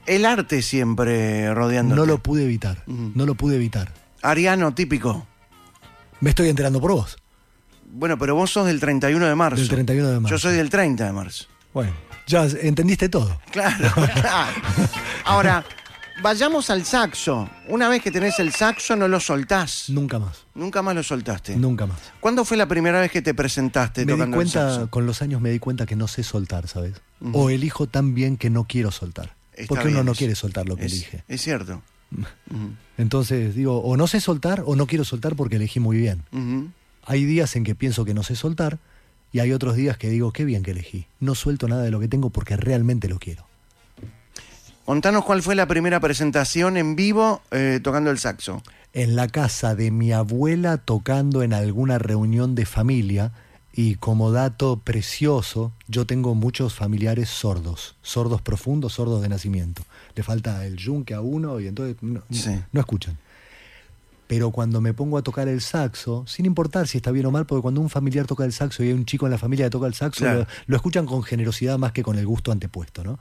[0.06, 1.94] El arte siempre rodeando.
[1.94, 3.12] No lo pude evitar, Ujú.
[3.14, 3.92] no lo pude evitar.
[4.22, 5.26] Ariano típico.
[6.20, 7.16] Me estoy enterando por vos.
[7.92, 9.56] Bueno, pero vos sos del 31 de marzo.
[9.60, 10.34] Del 31 de marzo.
[10.34, 11.46] Yo soy del 30 de marzo.
[11.74, 11.92] Bueno,
[12.26, 13.40] ya entendiste todo.
[13.50, 14.60] Claro, claro.
[15.24, 15.64] Ahora,
[16.22, 17.48] vayamos al saxo.
[17.68, 19.84] Una vez que tenés el saxo, no lo soltás.
[19.88, 21.56] Nunca más, Nunca más lo soltaste.
[21.56, 21.98] nunca más.
[22.20, 24.90] ¿Cuándo fue la primera vez que te presentaste Me di el cuenta, saxo?
[24.90, 26.94] con los años me di cuenta que no sé soltar, ¿sabes?
[27.32, 29.34] O elijo tan bien que no quiero soltar.
[29.52, 31.24] Está porque uno no quiere soltar lo que es, elige.
[31.28, 31.82] Es cierto.
[32.98, 36.22] Entonces digo, o no sé soltar o no quiero soltar porque elegí muy bien.
[37.10, 38.78] Hay días en que pienso que no sé soltar
[39.32, 41.06] y hay otros días que digo, qué bien que elegí.
[41.18, 43.44] No suelto nada de lo que tengo porque realmente lo quiero.
[44.84, 48.62] Contanos cuál fue la primera presentación en vivo eh, tocando el saxo.
[48.92, 53.32] En la casa de mi abuela tocando en alguna reunión de familia
[53.72, 59.82] y como dato precioso, yo tengo muchos familiares sordos, sordos profundos, sordos de nacimiento.
[60.14, 62.56] Le falta el yunque a uno y entonces no, Sí.
[62.70, 63.18] no escuchan.
[64.30, 67.46] Pero cuando me pongo a tocar el saxo, sin importar si está bien o mal,
[67.46, 69.70] porque cuando un familiar toca el saxo y hay un chico en la familia que
[69.70, 70.38] toca el saxo, Claro.
[70.40, 73.18] lo, lo escuchan con generosidad más que con el gusto antepuesto, ¿no?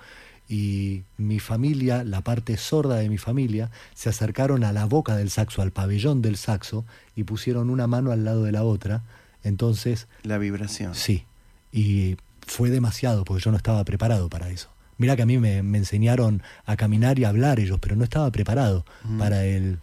[0.48, 5.32] Y mi familia, la parte sorda de mi familia, se acercaron a la boca del
[5.32, 9.02] saxo, al pabellón del saxo, y pusieron una mano al lado de la otra.
[9.44, 10.94] Entonces, La vibración.
[10.94, 11.26] sí.
[11.72, 14.70] Y fue demasiado, porque yo no estaba preparado para eso.
[14.98, 18.04] Mira que a mí me, me enseñaron a caminar y a hablar ellos, pero no
[18.04, 18.86] estaba preparado
[19.18, 19.80] para el...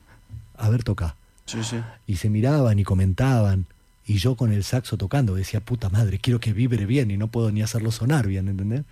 [0.59, 1.17] A ver, toca
[1.47, 1.77] Sí, sí.
[2.07, 3.67] y se miraban y comentaban
[4.09, 7.27] Y yo con el saxo tocando decía, puta madre, quiero que vibre bien y no
[7.29, 8.83] puedo ni hacerlo sonar bien, ¿entendés?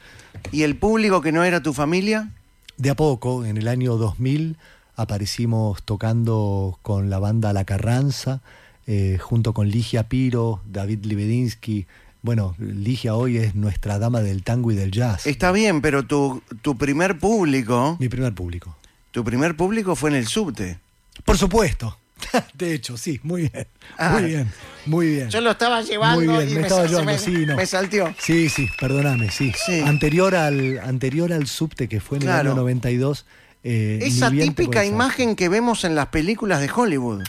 [0.53, 2.31] ¿Y el público que no era tu familia?
[2.77, 4.57] De a poco, en el año 2000,
[4.97, 8.41] aparecimos tocando con la banda La Carranza,
[8.89, 11.87] eh, junto con Ligia Piro, David Libedinsky.
[12.23, 15.27] Bueno, Ligia hoy es nuestra dama del tango y del jazz.
[15.27, 18.77] Está bien, pero tu, tu primer público, Mi primer público.
[19.13, 20.79] tu primer público fue en el subte.
[21.25, 21.99] Por supuesto.
[22.55, 23.67] De hecho, sí, muy bien.
[23.99, 24.11] Ah.
[24.19, 24.53] Muy bien,
[24.87, 25.29] muy bien.
[25.31, 27.57] Yo lo estaba llevando Muy bien, y me me, estaba llevando, me- sí, no.
[27.57, 28.15] me salteó.
[28.19, 29.53] Sí, sí, perdóname, sí.
[29.67, 29.81] Sí.
[29.81, 32.41] Anterior, al, anterior al subte, que fue en Claro.
[32.41, 33.27] el año 92.
[33.63, 37.23] eh, Esa típica imagen que vemos en las películas de Hollywood.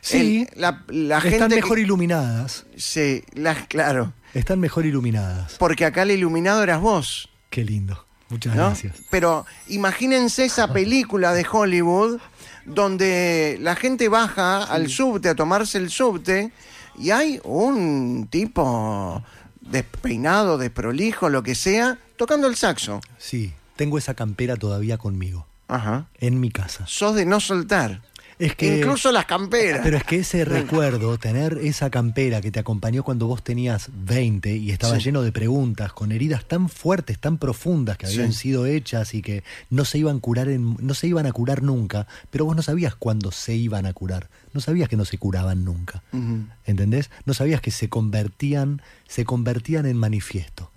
[0.00, 2.66] Sí, El- la, la están gente mejor que- iluminadas.
[2.76, 4.12] Sí, las- claro.
[4.34, 5.54] Están mejor iluminadas.
[5.58, 7.28] Porque acá el iluminado eras vos.
[7.50, 8.04] Qué lindo.
[8.28, 8.66] Muchas ¿no?
[8.66, 8.96] gracias.
[9.10, 12.18] Pero imagínense esa película de Hollywood
[12.66, 16.52] donde la gente baja al subte a tomarse el subte
[16.98, 19.22] y hay un tipo
[19.60, 23.00] despeinado, desprolijo, lo que sea, tocando el saxo.
[23.18, 26.06] Sí, tengo esa campera todavía conmigo, Ajá.
[26.18, 26.84] en mi casa.
[26.86, 28.02] Sos de no soltar.
[28.38, 28.78] Es que.
[28.80, 29.80] Incluso las camperas.
[29.82, 34.54] Pero es que ese recuerdo, tener esa campera que te acompañó cuando vos tenías 20
[34.56, 35.04] y estaba Sí.
[35.04, 38.40] lleno de preguntas, con heridas tan fuertes, tan profundas que habían Sí.
[38.40, 41.62] sido hechas y que no se iban a curar en- no se iban a curar
[41.62, 44.28] nunca, pero vos no sabías cuándo se iban a curar.
[44.52, 46.02] No sabías que no se curaban nunca.
[46.12, 46.44] Ujú.
[46.66, 47.10] ¿Entendés?
[47.24, 50.70] No sabías que se convertían, se convertían en manifiesto.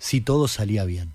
[0.00, 1.12] Si todo salía bien.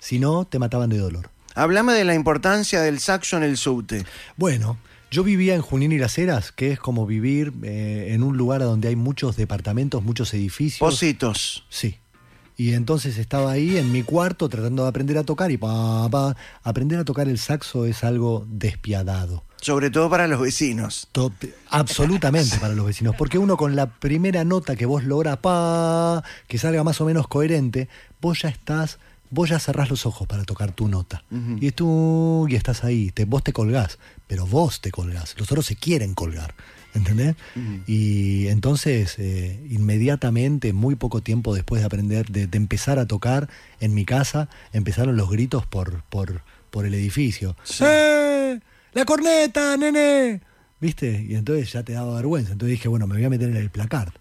[0.00, 1.30] Si no, te mataban de dolor.
[1.54, 4.04] Hablame de la importancia del saxo en el subte.
[4.36, 4.78] Bueno,
[5.10, 8.60] yo vivía en Junín y las Heras, que es como vivir eh, en un lugar
[8.60, 10.78] donde hay muchos departamentos, muchos edificios.
[10.78, 11.64] Positos.
[11.68, 11.96] Sí.
[12.56, 16.36] Y entonces estaba ahí en mi cuarto tratando de aprender a tocar y pa, pa,
[16.62, 19.44] aprender a tocar el saxo es algo despiadado.
[19.62, 21.08] Sobre todo para los vecinos.
[21.12, 21.32] To-
[21.70, 26.58] absolutamente para los vecinos, porque uno con la primera nota que vos logras, pa, que
[26.58, 27.88] salga más o menos coherente,
[28.20, 28.98] vos ya estás,
[29.30, 31.24] vos ya cerrás los ojos para tocar tu nota.
[31.60, 35.66] Y tú, y estás ahí, te, vos te colgás, pero vos te colgás, los otros
[35.66, 36.54] se quieren colgar,
[36.94, 37.36] ¿entendés?
[37.86, 43.48] Y entonces, eh, inmediatamente, muy poco tiempo después de aprender, de, de empezar a tocar
[43.80, 47.56] en mi casa, empezaron los gritos por, por, por el edificio.
[47.64, 47.84] Sí.
[47.86, 48.60] ¡Eh!
[48.92, 50.40] ¡La corneta, nene!
[50.80, 51.26] ¿Viste?
[51.28, 52.52] Y entonces ya te daba vergüenza.
[52.52, 54.12] Entonces dije, bueno, me voy a meter en el placard.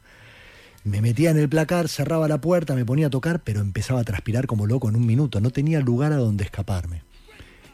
[0.84, 4.06] Me metía en el placar, cerraba la puerta, me ponía a tocar, pero empezaba a
[4.06, 5.42] transpirar como loco en un minuto.
[5.42, 7.04] No tenía lugar a donde escaparme.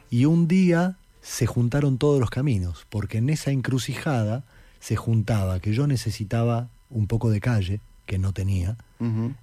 [0.10, 4.44] Y un día se juntaron todos los caminos, porque en esa encrucijada
[4.80, 8.78] se juntaba que yo necesitaba un poco de calle, que no tenía,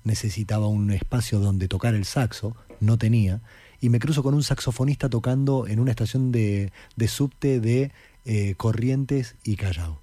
[0.05, 3.41] necesitaba un espacio donde tocar el saxo, no tenía,
[3.81, 7.91] y me cruzo con un saxofonista tocando en una estación de, de subte de
[8.25, 9.99] eh, Corrientes y Callao,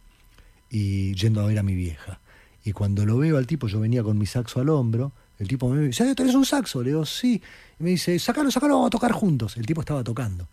[0.69, 2.19] y yendo a ver a mi vieja.
[2.63, 5.69] Y cuando lo veo al tipo, yo venía con mi saxo al hombro, el tipo
[5.69, 6.83] me dice, "Eh, ¿tenés un saxo?
[6.83, 7.41] Le digo, sí.
[7.79, 9.55] Y me dice, sácalo, sácalo, vamos a tocar juntos.
[9.57, 10.47] El tipo estaba tocando.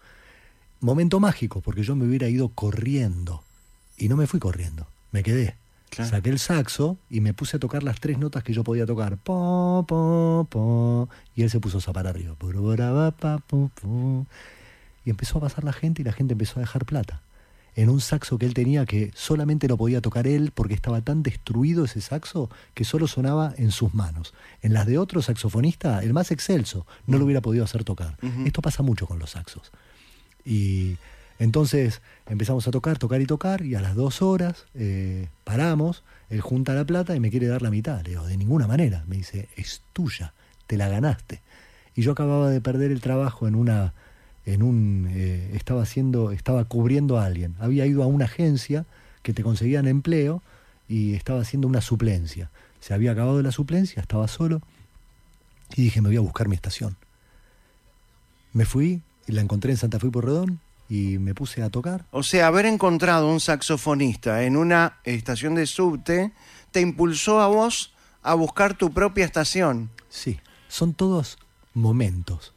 [0.81, 3.43] Momento mágico, porque yo me hubiera ido corriendo.
[3.97, 5.57] Y no me fui corriendo, me quedé.
[5.91, 6.11] Claro.
[6.11, 9.17] Saqué el saxo y me puse a tocar las tres notas que yo podía tocar.
[9.17, 11.09] Po, po, po.
[11.35, 12.37] Y él se puso a zapar arriba.
[15.05, 17.23] Y empezó a pasar la gente y la gente empezó a dejar plata.
[17.77, 21.23] En un saxo que él tenía que solamente lo podía tocar él porque estaba tan
[21.23, 24.35] destruido ese saxo que solo sonaba en sus manos.
[24.63, 28.17] En las de otro saxofonista, el más excelso, no lo hubiera podido hacer tocar.
[28.45, 29.71] Esto pasa mucho con los saxos.
[30.45, 30.97] Y
[31.39, 36.41] entonces empezamos a tocar, tocar y tocar, y a las dos horas eh, paramos, él
[36.41, 38.03] junta la plata y me quiere dar la mitad.
[38.03, 39.05] Le digo, de ninguna manera.
[39.07, 40.33] Me dice, es tuya,
[40.67, 41.43] te la ganaste.
[41.95, 43.93] Y yo acababa de perder el trabajo en una,
[44.47, 47.57] en un, eh, estaba haciendo, estaba cubriendo a alguien.
[47.59, 48.87] Había ido a una agencia
[49.23, 50.43] que te conseguían empleo
[50.89, 52.51] y estaba haciendo una suplencia.
[52.81, 54.63] Se había acabado la suplencia, estaba solo
[55.75, 56.97] y dije, me voy a buscar mi estación.
[58.53, 62.07] Me fui y la encontré en Santa Fe y Porredón y me puse a tocar.
[62.13, 66.33] O sea, haber encontrado un saxofonista en una estación de subte
[66.71, 69.91] te impulsó a vos a buscar tu propia estación.
[70.09, 71.39] Sí, son todos
[71.75, 72.53] momentos.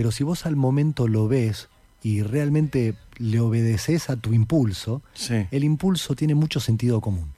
[0.00, 1.68] Pero si vos al momento lo ves
[2.02, 5.46] y realmente le obedeces a tu impulso, Sí.
[5.50, 7.30] el impulso tiene mucho sentido común.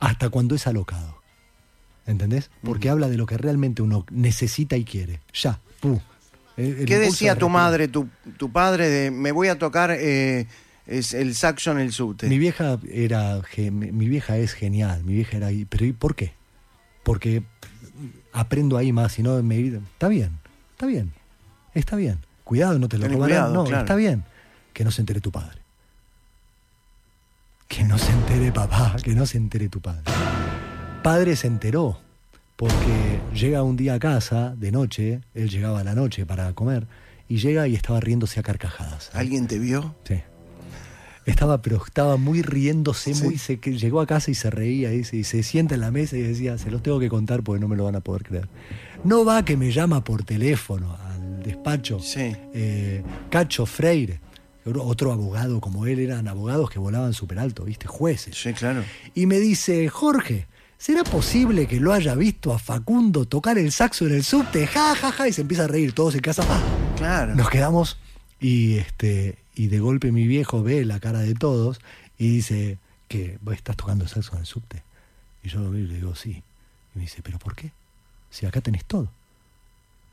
[0.00, 1.14] Hasta cuando es alocado.
[2.08, 2.50] ¿Entendés?
[2.64, 5.20] Porque habla de lo que realmente uno necesita y quiere.
[5.32, 6.00] Ya, pu.
[6.56, 10.48] El ¿Qué decía de tu madre, tu, tu padre, de me voy a tocar eh,
[10.88, 12.26] es el saxo en el subte?
[12.26, 16.32] Mi vieja era mi vieja es genial, mi vieja era pero ¿y por qué?
[17.04, 17.44] Porque
[18.32, 20.38] aprendo ahí más y no me está bien,
[20.72, 21.12] está bien.
[21.72, 22.18] Está bien.
[22.44, 23.28] Cuidado, no te lo robarán.
[23.28, 23.82] cuidado, no, claro.
[23.82, 24.24] está bien
[24.72, 25.58] que no se entere tu padre.
[27.68, 30.02] Que no se entere papá, que no se entere tu padre.
[31.02, 32.00] Padre se enteró,
[32.56, 36.86] porque llega un día a casa de noche, él llegaba a la noche para comer,
[37.28, 39.10] y llega y estaba riéndose a carcajadas.
[39.14, 39.94] ¿Alguien te vio?
[40.04, 40.20] Sí.
[41.26, 43.22] Estaba, pero estaba muy riéndose, Sí.
[43.24, 45.82] muy se, que llegó a casa y se reía y se, y se sienta en
[45.82, 48.00] la mesa y decía, se los tengo que contar porque no me lo van a
[48.00, 48.48] poder creer.
[49.04, 52.32] No va que me llama por teléfono al despacho Sí.
[52.54, 54.20] eh, Cacho Freire,
[54.64, 57.86] otro abogado como él, eran abogados que volaban súper alto, ¿viste?
[57.86, 58.36] Jueces.
[58.36, 58.82] Sí, claro.
[59.14, 60.46] Y me dice, Jorge,
[60.78, 64.66] ¿será posible que lo haya visto a Facundo tocar el saxo en el subte?
[64.66, 66.44] Ja, ja, ja, y se empieza a reír todos en casa.
[66.48, 66.62] ¡Ah!
[66.96, 67.34] Claro.
[67.34, 67.98] Nos quedamos
[68.40, 71.82] y este y de golpe mi viejo ve la cara de todos
[72.16, 74.82] y dice que vos estás tocando el saxo en el subte.
[75.42, 76.42] Y yo lo veo y le digo, sí.
[76.94, 77.70] Y me dice, ¿pero por qué?
[78.30, 79.10] Si acá tenés todo.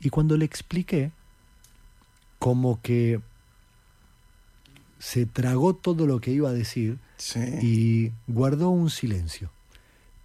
[0.00, 1.12] Y cuando le expliqué,
[2.38, 3.22] como que
[4.98, 7.40] se tragó todo lo que iba a decir Sí.
[7.62, 9.50] y guardó un silencio.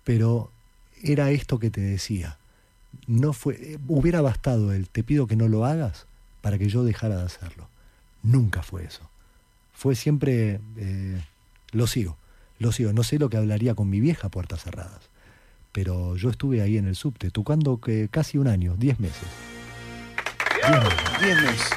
[0.04, 0.52] Pero
[1.02, 2.40] era esto que te decía.
[3.08, 6.08] No fue, hubiera bastado el te pido que no lo hagas
[6.42, 7.70] para que yo dejara de hacerlo.
[8.22, 9.10] Nunca fue eso.
[9.74, 11.22] Fue siempre eh,
[11.72, 12.18] lo sigo,
[12.60, 12.94] lo sigo.
[12.94, 15.10] No sé lo que hablaría con mi vieja a puertas cerradas.
[15.72, 19.24] Pero yo estuve ahí en el subte, tocando que casi un año, diez meses.
[20.62, 21.00] Diez meses.
[21.22, 21.70] Diez meses.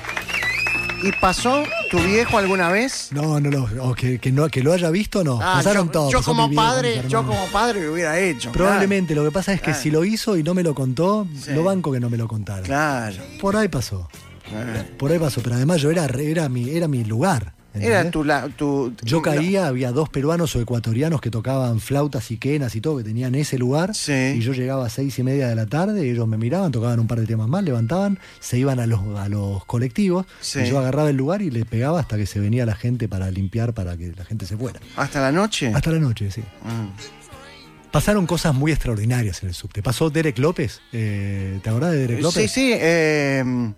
[1.03, 3.11] ¿Y pasó tu viejo alguna vez?
[3.13, 5.39] No, no, no, o que, que no, que lo haya visto, no.
[5.43, 6.13] Ah, Pasaron yo, todos.
[6.13, 8.51] yo como viejo, padre, yo como padre lo hubiera hecho.
[8.53, 9.81] Probablemente, lo que pasa es que Claro.
[9.83, 11.53] si lo hizo y no me lo contó, Sí.
[11.53, 12.63] lo banco que no me lo contara.
[12.63, 13.17] Claro.
[13.41, 14.09] Por ahí pasó,
[14.49, 14.85] claro.
[14.99, 17.53] por ahí pasó, pero además yo era, era, mi, era mi lugar.
[17.81, 18.93] Era tu, la- tu.
[19.03, 23.05] Yo caía, había dos peruanos o ecuatorianos que tocaban flautas y quenas y todo, que
[23.05, 23.95] tenían ese lugar.
[23.95, 24.13] Sí.
[24.37, 26.99] Y yo llegaba a seis y media de la tarde, y ellos me miraban, tocaban
[27.01, 30.61] un par de temas más, levantaban, se iban a los, a los colectivos, Sí.
[30.61, 33.31] y yo agarraba el lugar y le pegaba hasta que se venía la gente para
[33.31, 34.81] limpiar, para que la gente se fuera.
[34.97, 35.73] ¿Hasta la noche?
[35.75, 36.41] Hasta la noche, sí.
[36.41, 37.91] Mm.
[37.91, 39.83] Pasaron cosas muy extraordinarias en el subte.
[39.83, 40.81] Pasó Derek López.
[40.93, 42.51] eh, ¿Te acordás de Derek López?
[42.53, 42.73] Sí, sí.
[42.75, 43.73] Eh,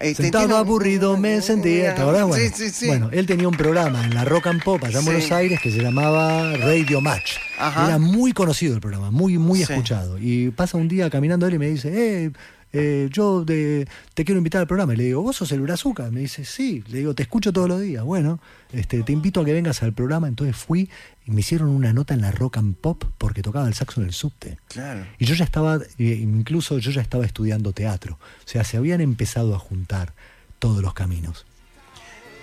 [0.00, 1.94] eh, te- Sentado un- aburrido me sentía.
[1.94, 2.26] ¿Te acordás?
[2.26, 2.86] Bueno, Sí, sí, sí.
[2.86, 5.04] bueno, él tenía un programa en la Rock and Pop allá en.
[5.04, 7.32] Buenos Aires que se llamaba Radio Match.
[7.58, 7.86] Ajá.
[7.86, 10.18] Era muy conocido el programa, muy, muy escuchado.
[10.18, 11.90] Y pasa un día caminando él y me dice,
[12.26, 12.30] eh,
[12.72, 14.94] eh, yo de- te quiero invitar al programa.
[14.94, 16.10] Y le digo, ¿vos sos el Brazuca?
[16.10, 16.84] Me dice, sí.
[16.88, 18.04] Le digo, te escucho todos los días.
[18.04, 18.40] Bueno,
[18.72, 20.28] este, te invito a que vengas al programa.
[20.28, 20.90] Entonces fui
[21.26, 24.06] y me hicieron una nota en la Rock and Pop porque tocaba el saxo en
[24.08, 24.58] el subte.
[24.68, 25.06] Claro.
[25.18, 28.18] Y yo ya estaba, eh, incluso yo ya estaba estudiando teatro.
[28.44, 30.12] O sea, se habían empezado a juntar
[30.58, 31.46] todos los caminos.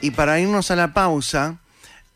[0.02, 1.60] Y para irnos a la pausa,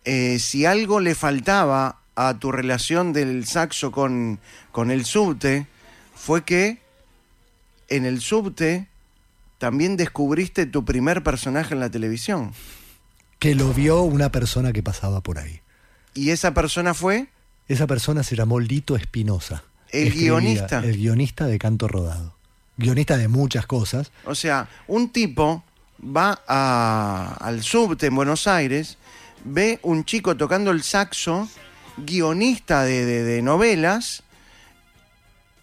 [0.05, 4.39] eh, si algo le faltaba a tu relación del saxo con,
[4.71, 5.67] con el subte,
[6.15, 6.79] fue que
[7.89, 8.87] en el subte
[9.57, 12.53] también descubriste tu primer personaje en la televisión.
[13.39, 15.61] Que lo vio una persona que pasaba por ahí.
[16.13, 17.27] Y esa persona fue
[17.67, 19.63] Esa persona se llamó Lito Espinosa.
[19.91, 20.79] El Escribía- guionista.
[20.79, 22.35] El guionista de Canto Rodado.
[22.77, 24.11] Guionista de muchas cosas.
[24.25, 25.63] O sea, un tipo
[26.03, 28.97] va a- al subte en Buenos Aires,
[29.45, 31.47] ve un chico tocando el saxo,
[31.97, 34.23] guionista de, de- de novelas,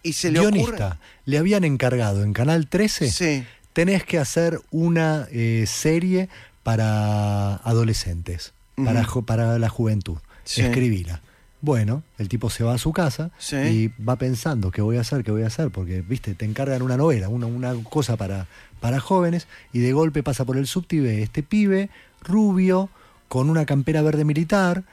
[0.03, 0.99] y se le guionista.
[1.27, 3.11] Le habían encargado en Canal 13.
[3.11, 3.13] ocurre...
[3.13, 3.45] Sí,
[3.77, 6.31] Tenés que hacer una eh, serie
[6.63, 10.17] para adolescentes, para, la juventud.
[10.45, 10.63] Sí.
[10.63, 11.21] Escribila.
[11.61, 13.57] Bueno, el tipo se va a su casa Sí.
[13.57, 16.81] y va pensando qué voy a hacer, qué voy a hacer, porque, viste, te encargan
[16.81, 18.47] una novela, una, una cosa para,
[18.81, 21.91] para jóvenes, y de golpe pasa por el ve este pibe
[22.23, 22.89] rubio,
[23.29, 24.85] con una campera verde militar,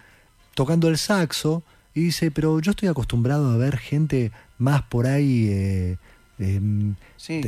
[0.55, 1.63] tocando el saxo,
[1.93, 5.47] y dice, pero yo estoy acostumbrado a ver gente más por ahí...
[5.49, 5.97] eh,
[6.39, 7.41] em, sí,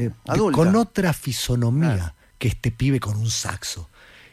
[0.54, 2.14] con otra fisonomía Claro.
[2.38, 3.90] que este pibe con un saxo.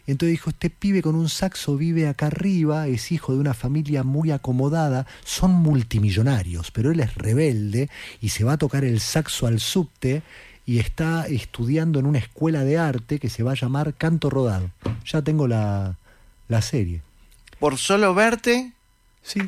[0.06, 4.02] Entonces dijo, este pibe con un saxo vive acá arriba, es hijo de una familia
[4.02, 7.88] muy acomodada, son multimillonarios, pero él es rebelde
[8.20, 10.22] y se va a tocar el saxo al subte
[10.66, 14.70] y está estudiando en una escuela de arte que se va a llamar Canto Rodado.
[15.06, 15.96] Ya tengo la,
[16.48, 17.02] la serie.
[17.60, 18.72] Por solo verte,
[19.24, 19.40] Sí,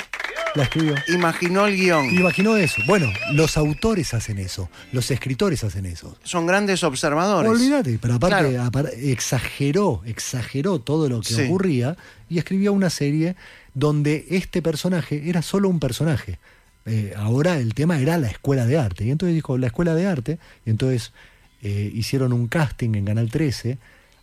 [0.55, 0.94] la escribió.
[1.09, 2.07] imaginó el guion.
[2.14, 2.80] Imaginó eso.
[2.86, 6.16] Bueno, los autores hacen eso, los escritores hacen eso.
[6.22, 7.50] Son grandes observadores.
[7.50, 8.88] Olvídate, pero aparte Claro.
[8.92, 11.42] exageró, exageró todo lo que Sí.
[11.42, 11.96] ocurría
[12.28, 13.36] y escribió una serie
[13.74, 16.38] donde este personaje era solo un personaje.
[16.86, 19.05] Eh, ahora el tema era la escuela de arte.
[19.05, 21.12] Y entonces dijo, la escuela de arte, y entonces
[21.62, 23.78] eh, hicieron un casting en Canal 13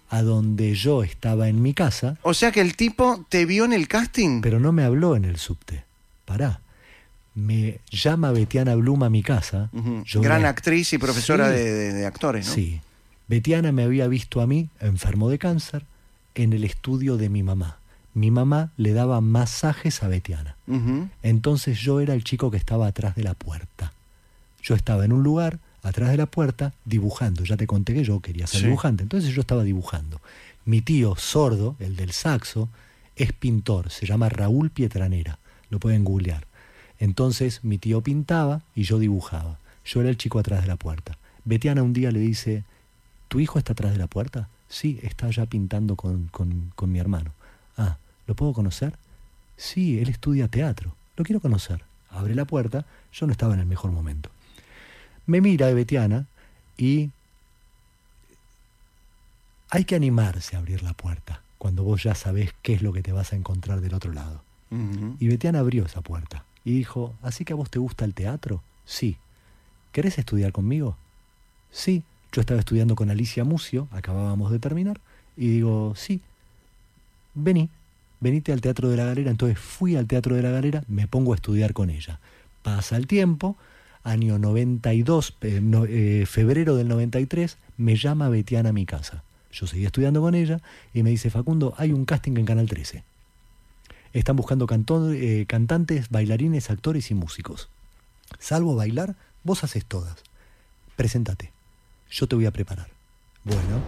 [0.10, 3.74] a donde yo estaba en mi casa, O sea que el tipo te vio en
[3.74, 4.42] el casting.
[4.42, 5.86] pero no me habló en el subte.
[6.32, 6.62] Pará.
[7.36, 9.70] Me llama Betiana Blum a mi casa.
[10.06, 11.56] Yo Gran me- actriz y profesora Sí.
[11.58, 12.54] de, de- de actores, ¿no?
[12.54, 12.82] Sí.
[13.28, 15.86] Betiana me había visto a mí, enfermo de cáncer,
[16.36, 17.78] en el estudio de mi mamá.
[18.14, 20.58] mi mamá le daba masajes a Betiana.
[21.24, 23.94] Entonces yo era el chico que estaba atrás de la puerta.
[24.62, 27.46] Yo estaba en un lugar, atrás de la puerta, dibujando.
[27.46, 28.66] Ya te conté que yo quería ser Sí.
[28.66, 29.04] dibujante.
[29.04, 30.20] Entonces yo estaba dibujando.
[30.66, 32.68] Mi tío sordo, el del saxo,
[33.16, 33.90] es pintor.
[33.92, 35.40] Se llama Raúl Pietranera.
[35.72, 36.46] Lo pueden googlear.
[37.00, 39.58] Entonces mi tío pintaba y yo dibujaba.
[39.84, 41.18] Yo era el chico atrás de la puerta.
[41.46, 42.64] Betiana un día le dice,
[43.28, 44.48] ¿tu hijo está atrás de la puerta?
[44.70, 47.32] Sí, está allá pintando con, con- con mi hermano.
[47.78, 47.98] Ah,
[48.28, 48.94] ¿lo puedo conocer?
[49.58, 50.94] Sí, él estudia teatro.
[51.18, 51.84] Lo quiero conocer.
[52.12, 52.86] Abre la puerta.
[53.12, 54.30] Yo no estaba en el mejor momento.
[55.26, 56.26] Me mira Betiana
[56.78, 57.10] y
[59.70, 63.02] hay que animarse a abrir la puerta cuando vos ya sabés qué es lo que
[63.04, 64.44] te vas a encontrar del otro lado.
[65.20, 68.64] Y Betiana abrió esa puerta y dijo, ¿así que a vos te gusta el teatro?
[68.86, 69.18] Sí.
[69.92, 70.96] ¿Querés estudiar conmigo?
[71.72, 72.04] Sí.
[72.32, 75.02] Yo estaba estudiando con Alicia Mucio, acabábamos de terminar,
[75.36, 76.22] y digo, sí,
[77.34, 77.70] vení,
[78.22, 79.30] venite al Teatro de la Galera.
[79.32, 82.22] Entonces fui al Teatro de la Galera, me pongo a estudiar con ella.
[82.64, 83.58] Pasa el tiempo,
[84.04, 89.24] año 92, eh, no- eh, febrero del 93, me llama Betiana a mi casa.
[89.52, 90.62] Yo seguía estudiando con ella
[90.94, 93.04] y me dice, Facundo, hay un casting en Canal 13.
[94.14, 94.68] Están buscando
[95.14, 97.70] eh, cantantes, bailarines, actores y músicos.
[98.40, 100.16] Salvo bailar, vos haces todas.
[100.96, 101.52] Preséntate.
[102.10, 102.90] Yo te voy a preparar.
[103.44, 103.80] Bueno,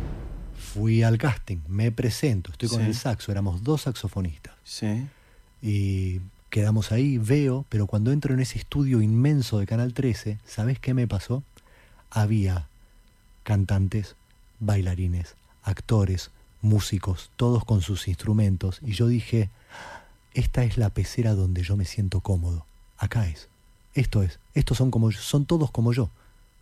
[0.74, 2.86] fui al casting, me presento, estoy con Sí.
[2.88, 4.56] el saxo, éramos dos saxofonistas.
[4.64, 5.08] Sí.
[5.62, 10.80] Y quedamos ahí, veo, pero cuando entro en ese estudio inmenso de Canal 13, ¿sabés
[10.80, 11.44] qué me pasó?
[12.10, 12.68] Había
[13.44, 14.16] cantantes,
[14.60, 19.50] bailarines, actores, músicos, todos con sus instrumentos, y yo dije,
[20.34, 22.66] esta es la pecera donde yo me siento cómodo.
[22.98, 23.50] Acá es.
[23.94, 24.40] Esto es.
[24.54, 26.10] Estos son como yo- son todos como yo.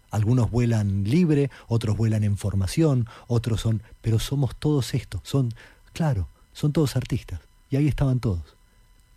[0.09, 5.22] Algunos vuelan libre, otros vuelan en formación, otros son, pero somos todos estos.
[5.24, 5.53] Son,
[5.93, 7.39] claro, son todos artistas.
[7.69, 8.43] Y ahí estaban todos.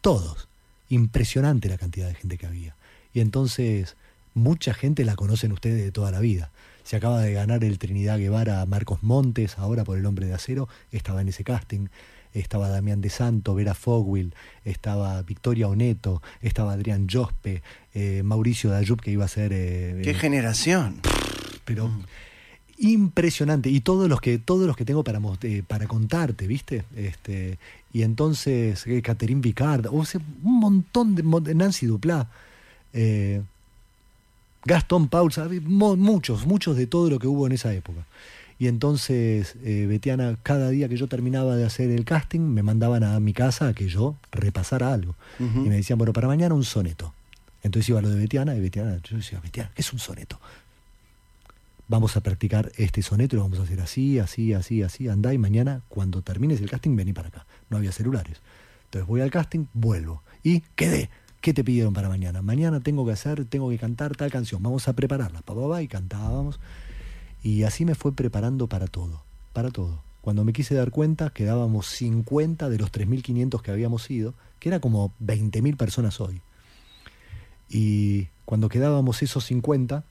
[0.01, 0.49] Todos.
[0.89, 2.77] Impresionante la cantidad de gente que había.
[3.13, 3.97] Y entonces,
[4.35, 6.51] mucha gente la conocen ustedes de toda la vida.
[6.85, 10.69] Se acaba de ganar el Trinidad Guevara Marcos Montes, ahora por el Hombre de Acero,
[10.93, 11.89] estaba en ese casting.
[12.35, 17.63] Estaba Damián de Santo, Vera Fogwill, estaba Victoria Oneto, estaba Adrián Jospe,
[17.95, 19.53] eh, Mauricio Dayub, que iba a ser.
[19.55, 21.01] eh, Qué eh, generación.
[21.65, 21.91] pero
[22.77, 27.57] impresionante y todos los que todos los que tengo para eh, para contarte viste este
[27.93, 32.27] y entonces eh, Catherine Picard o sea, un montón de Nancy Duplá
[32.93, 33.43] eh,
[34.65, 35.61] Gastón Paul ¿sabe?
[35.61, 38.01] Mo- muchos muchos de todo lo que hubo en esa época
[38.59, 43.05] y entonces eh, Betiana cada día que yo terminaba de hacer el casting me mandaban
[43.05, 46.65] a mi casa a que yo repasara algo y me decían bueno para mañana un
[46.65, 47.13] soneto
[47.63, 50.39] entonces iba lo de Betiana y Betiana yo decía Betiana ¿qué es un soneto?
[51.89, 55.39] vamos a practicar este soneto, lo vamos a hacer así, así, así, así, andá y
[55.39, 57.47] mañana cuando termines el casting vení para acá.
[57.71, 58.41] No había celulares.
[58.87, 61.11] Entonces voy al casting, vuelvo y quedé.
[61.41, 62.41] ¿Qué te pidieron para mañana?
[62.41, 65.43] Mañana tengo que hacer, tengo que cantar tal canción, vamos a prepararla.
[65.43, 66.59] Pa, pa, pa, y cantábamos.
[67.45, 69.23] Y así me fue preparando para todo,
[69.53, 70.03] para todo.
[70.23, 74.81] Cuando me quise dar cuenta, quedábamos 50 de los 3.500 que habíamos ido, que era
[74.81, 76.41] como 20.000 personas hoy.
[77.69, 80.05] Y cuando quedábamos esos 50,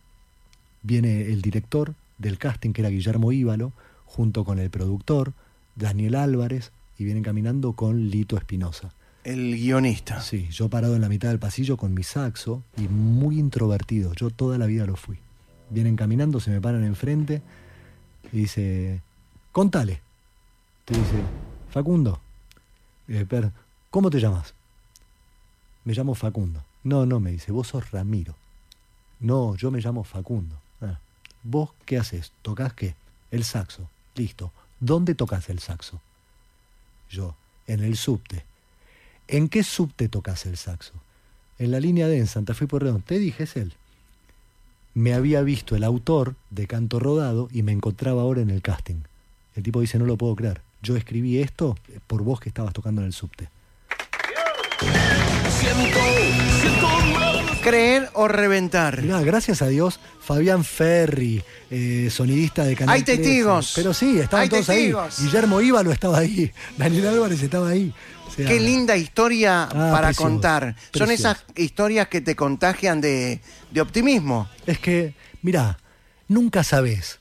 [0.84, 3.73] viene el director del casting, que era Guillermo Íbalo,
[4.05, 5.34] junto con el productor,
[5.75, 8.93] Daniel Álvarez, y vienen caminando con Lito Espinosa.
[9.23, 10.21] El guionista.
[10.21, 14.29] Sí, yo parado en la mitad del pasillo con mi saxo y muy introvertido, yo
[14.29, 15.17] toda la vida lo fui.
[15.70, 17.41] Vienen caminando, se me paran enfrente
[18.32, 19.01] y dice,
[19.51, 20.01] contale.
[20.86, 21.24] Te dice,
[21.70, 22.20] Facundo,
[23.07, 23.26] eh,
[23.89, 24.53] ¿cómo te llamas?
[25.86, 26.64] Me llamo Facundo.
[26.84, 28.36] No, no, me dice, vos sos Ramiro.
[29.20, 30.57] No, yo me llamo Facundo.
[30.82, 30.99] "Ah,
[31.43, 32.32] ¿Vos qué haces?
[32.41, 32.95] ¿Tocas qué?
[33.32, 33.89] El saxo.
[34.16, 34.51] Listo.
[34.80, 36.01] ¿Dónde tocas el saxo?
[37.09, 37.36] Yo,
[37.68, 38.45] en el subte.
[39.28, 40.93] ¿En qué subte tocas el saxo?
[41.57, 43.74] En la línea D, en Santa Fe por Te dije, es él.
[44.93, 49.01] Me había visto el autor de Canto Rodado y me encontraba ahora en el casting.
[49.55, 50.61] El tipo dice, no lo puedo creer.
[50.83, 51.75] Yo escribí esto
[52.07, 53.49] por vos que estabas tocando en el subte.
[57.64, 59.01] Creer o reventar.
[59.01, 63.22] Mirá, gracias a Dios, Fabián Ferri, eh, sonidista de Canal Hay 13.
[63.22, 63.74] testigos.
[63.76, 65.20] Pero sí, estaban Hay todos testigos.
[65.20, 65.26] ahí.
[65.26, 66.51] Guillermo Íbalo estaba ahí.
[66.78, 67.93] Daniel Álvarez estaba ahí.
[68.28, 70.76] O sea, Qué linda historia Ah, para precioso, contar.
[70.93, 71.32] Son precioso.
[71.32, 73.39] esas historias que te contagian de,
[73.72, 74.49] de optimismo.
[74.66, 75.78] Es que, mira,
[76.28, 77.20] nunca sabes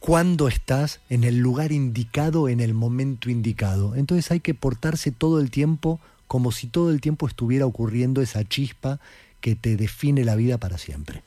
[0.00, 3.96] cuándo estás en el lugar indicado, en el momento indicado.
[3.96, 5.98] Entonces hay que portarse todo el tiempo
[6.28, 9.00] como si todo el tiempo estuviera ocurriendo esa chispa
[9.40, 11.22] que te define la vida para siempre.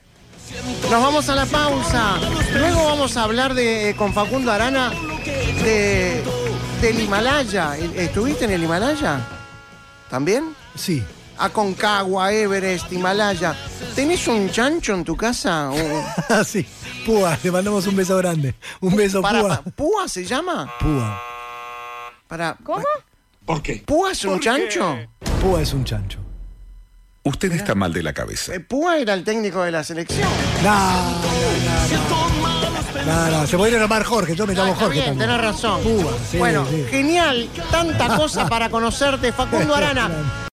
[0.89, 2.18] Nos vamos a la pausa.
[2.57, 4.91] Luego vamos a hablar de, con Facundo Arana
[5.64, 6.22] de
[6.82, 7.78] del Himalaya.
[7.78, 9.20] ¿Estuviste en el Himalaya?
[10.09, 10.53] ¿También?
[10.76, 11.03] Sí.
[11.38, 13.55] Aconcagua, Everest, Himalaya.
[13.95, 15.70] ¿Tenés un chancho en tu casa?
[15.72, 16.66] O- Ah, sí.
[17.05, 18.55] Púa, le mandamos un beso grande.
[18.80, 19.62] Un beso, para, Púa.
[19.64, 20.72] pa- ¿Púa se llama?
[20.80, 21.22] Púa.
[22.28, 22.84] Para, ¿Cómo?
[23.45, 23.76] ¿Por qué?
[23.86, 24.97] ¿Púa es un chancho?
[25.41, 26.20] Púa es un chancho.
[27.24, 28.55] Usted está mal de la cabeza.
[28.55, 30.28] Eh, Púa era el técnico de la selección.
[30.63, 31.09] No, no,
[32.09, 32.51] no, no.
[33.05, 35.30] No, no, se puede llamar Jorge, yo me llamo Ah, está Jorge bien, también.
[35.30, 35.82] tenés razón.
[35.82, 36.86] Púa, sí, bueno, sí.
[36.89, 37.49] genial.
[37.72, 40.09] Tanta cosa para conocerte, Facundo Arana.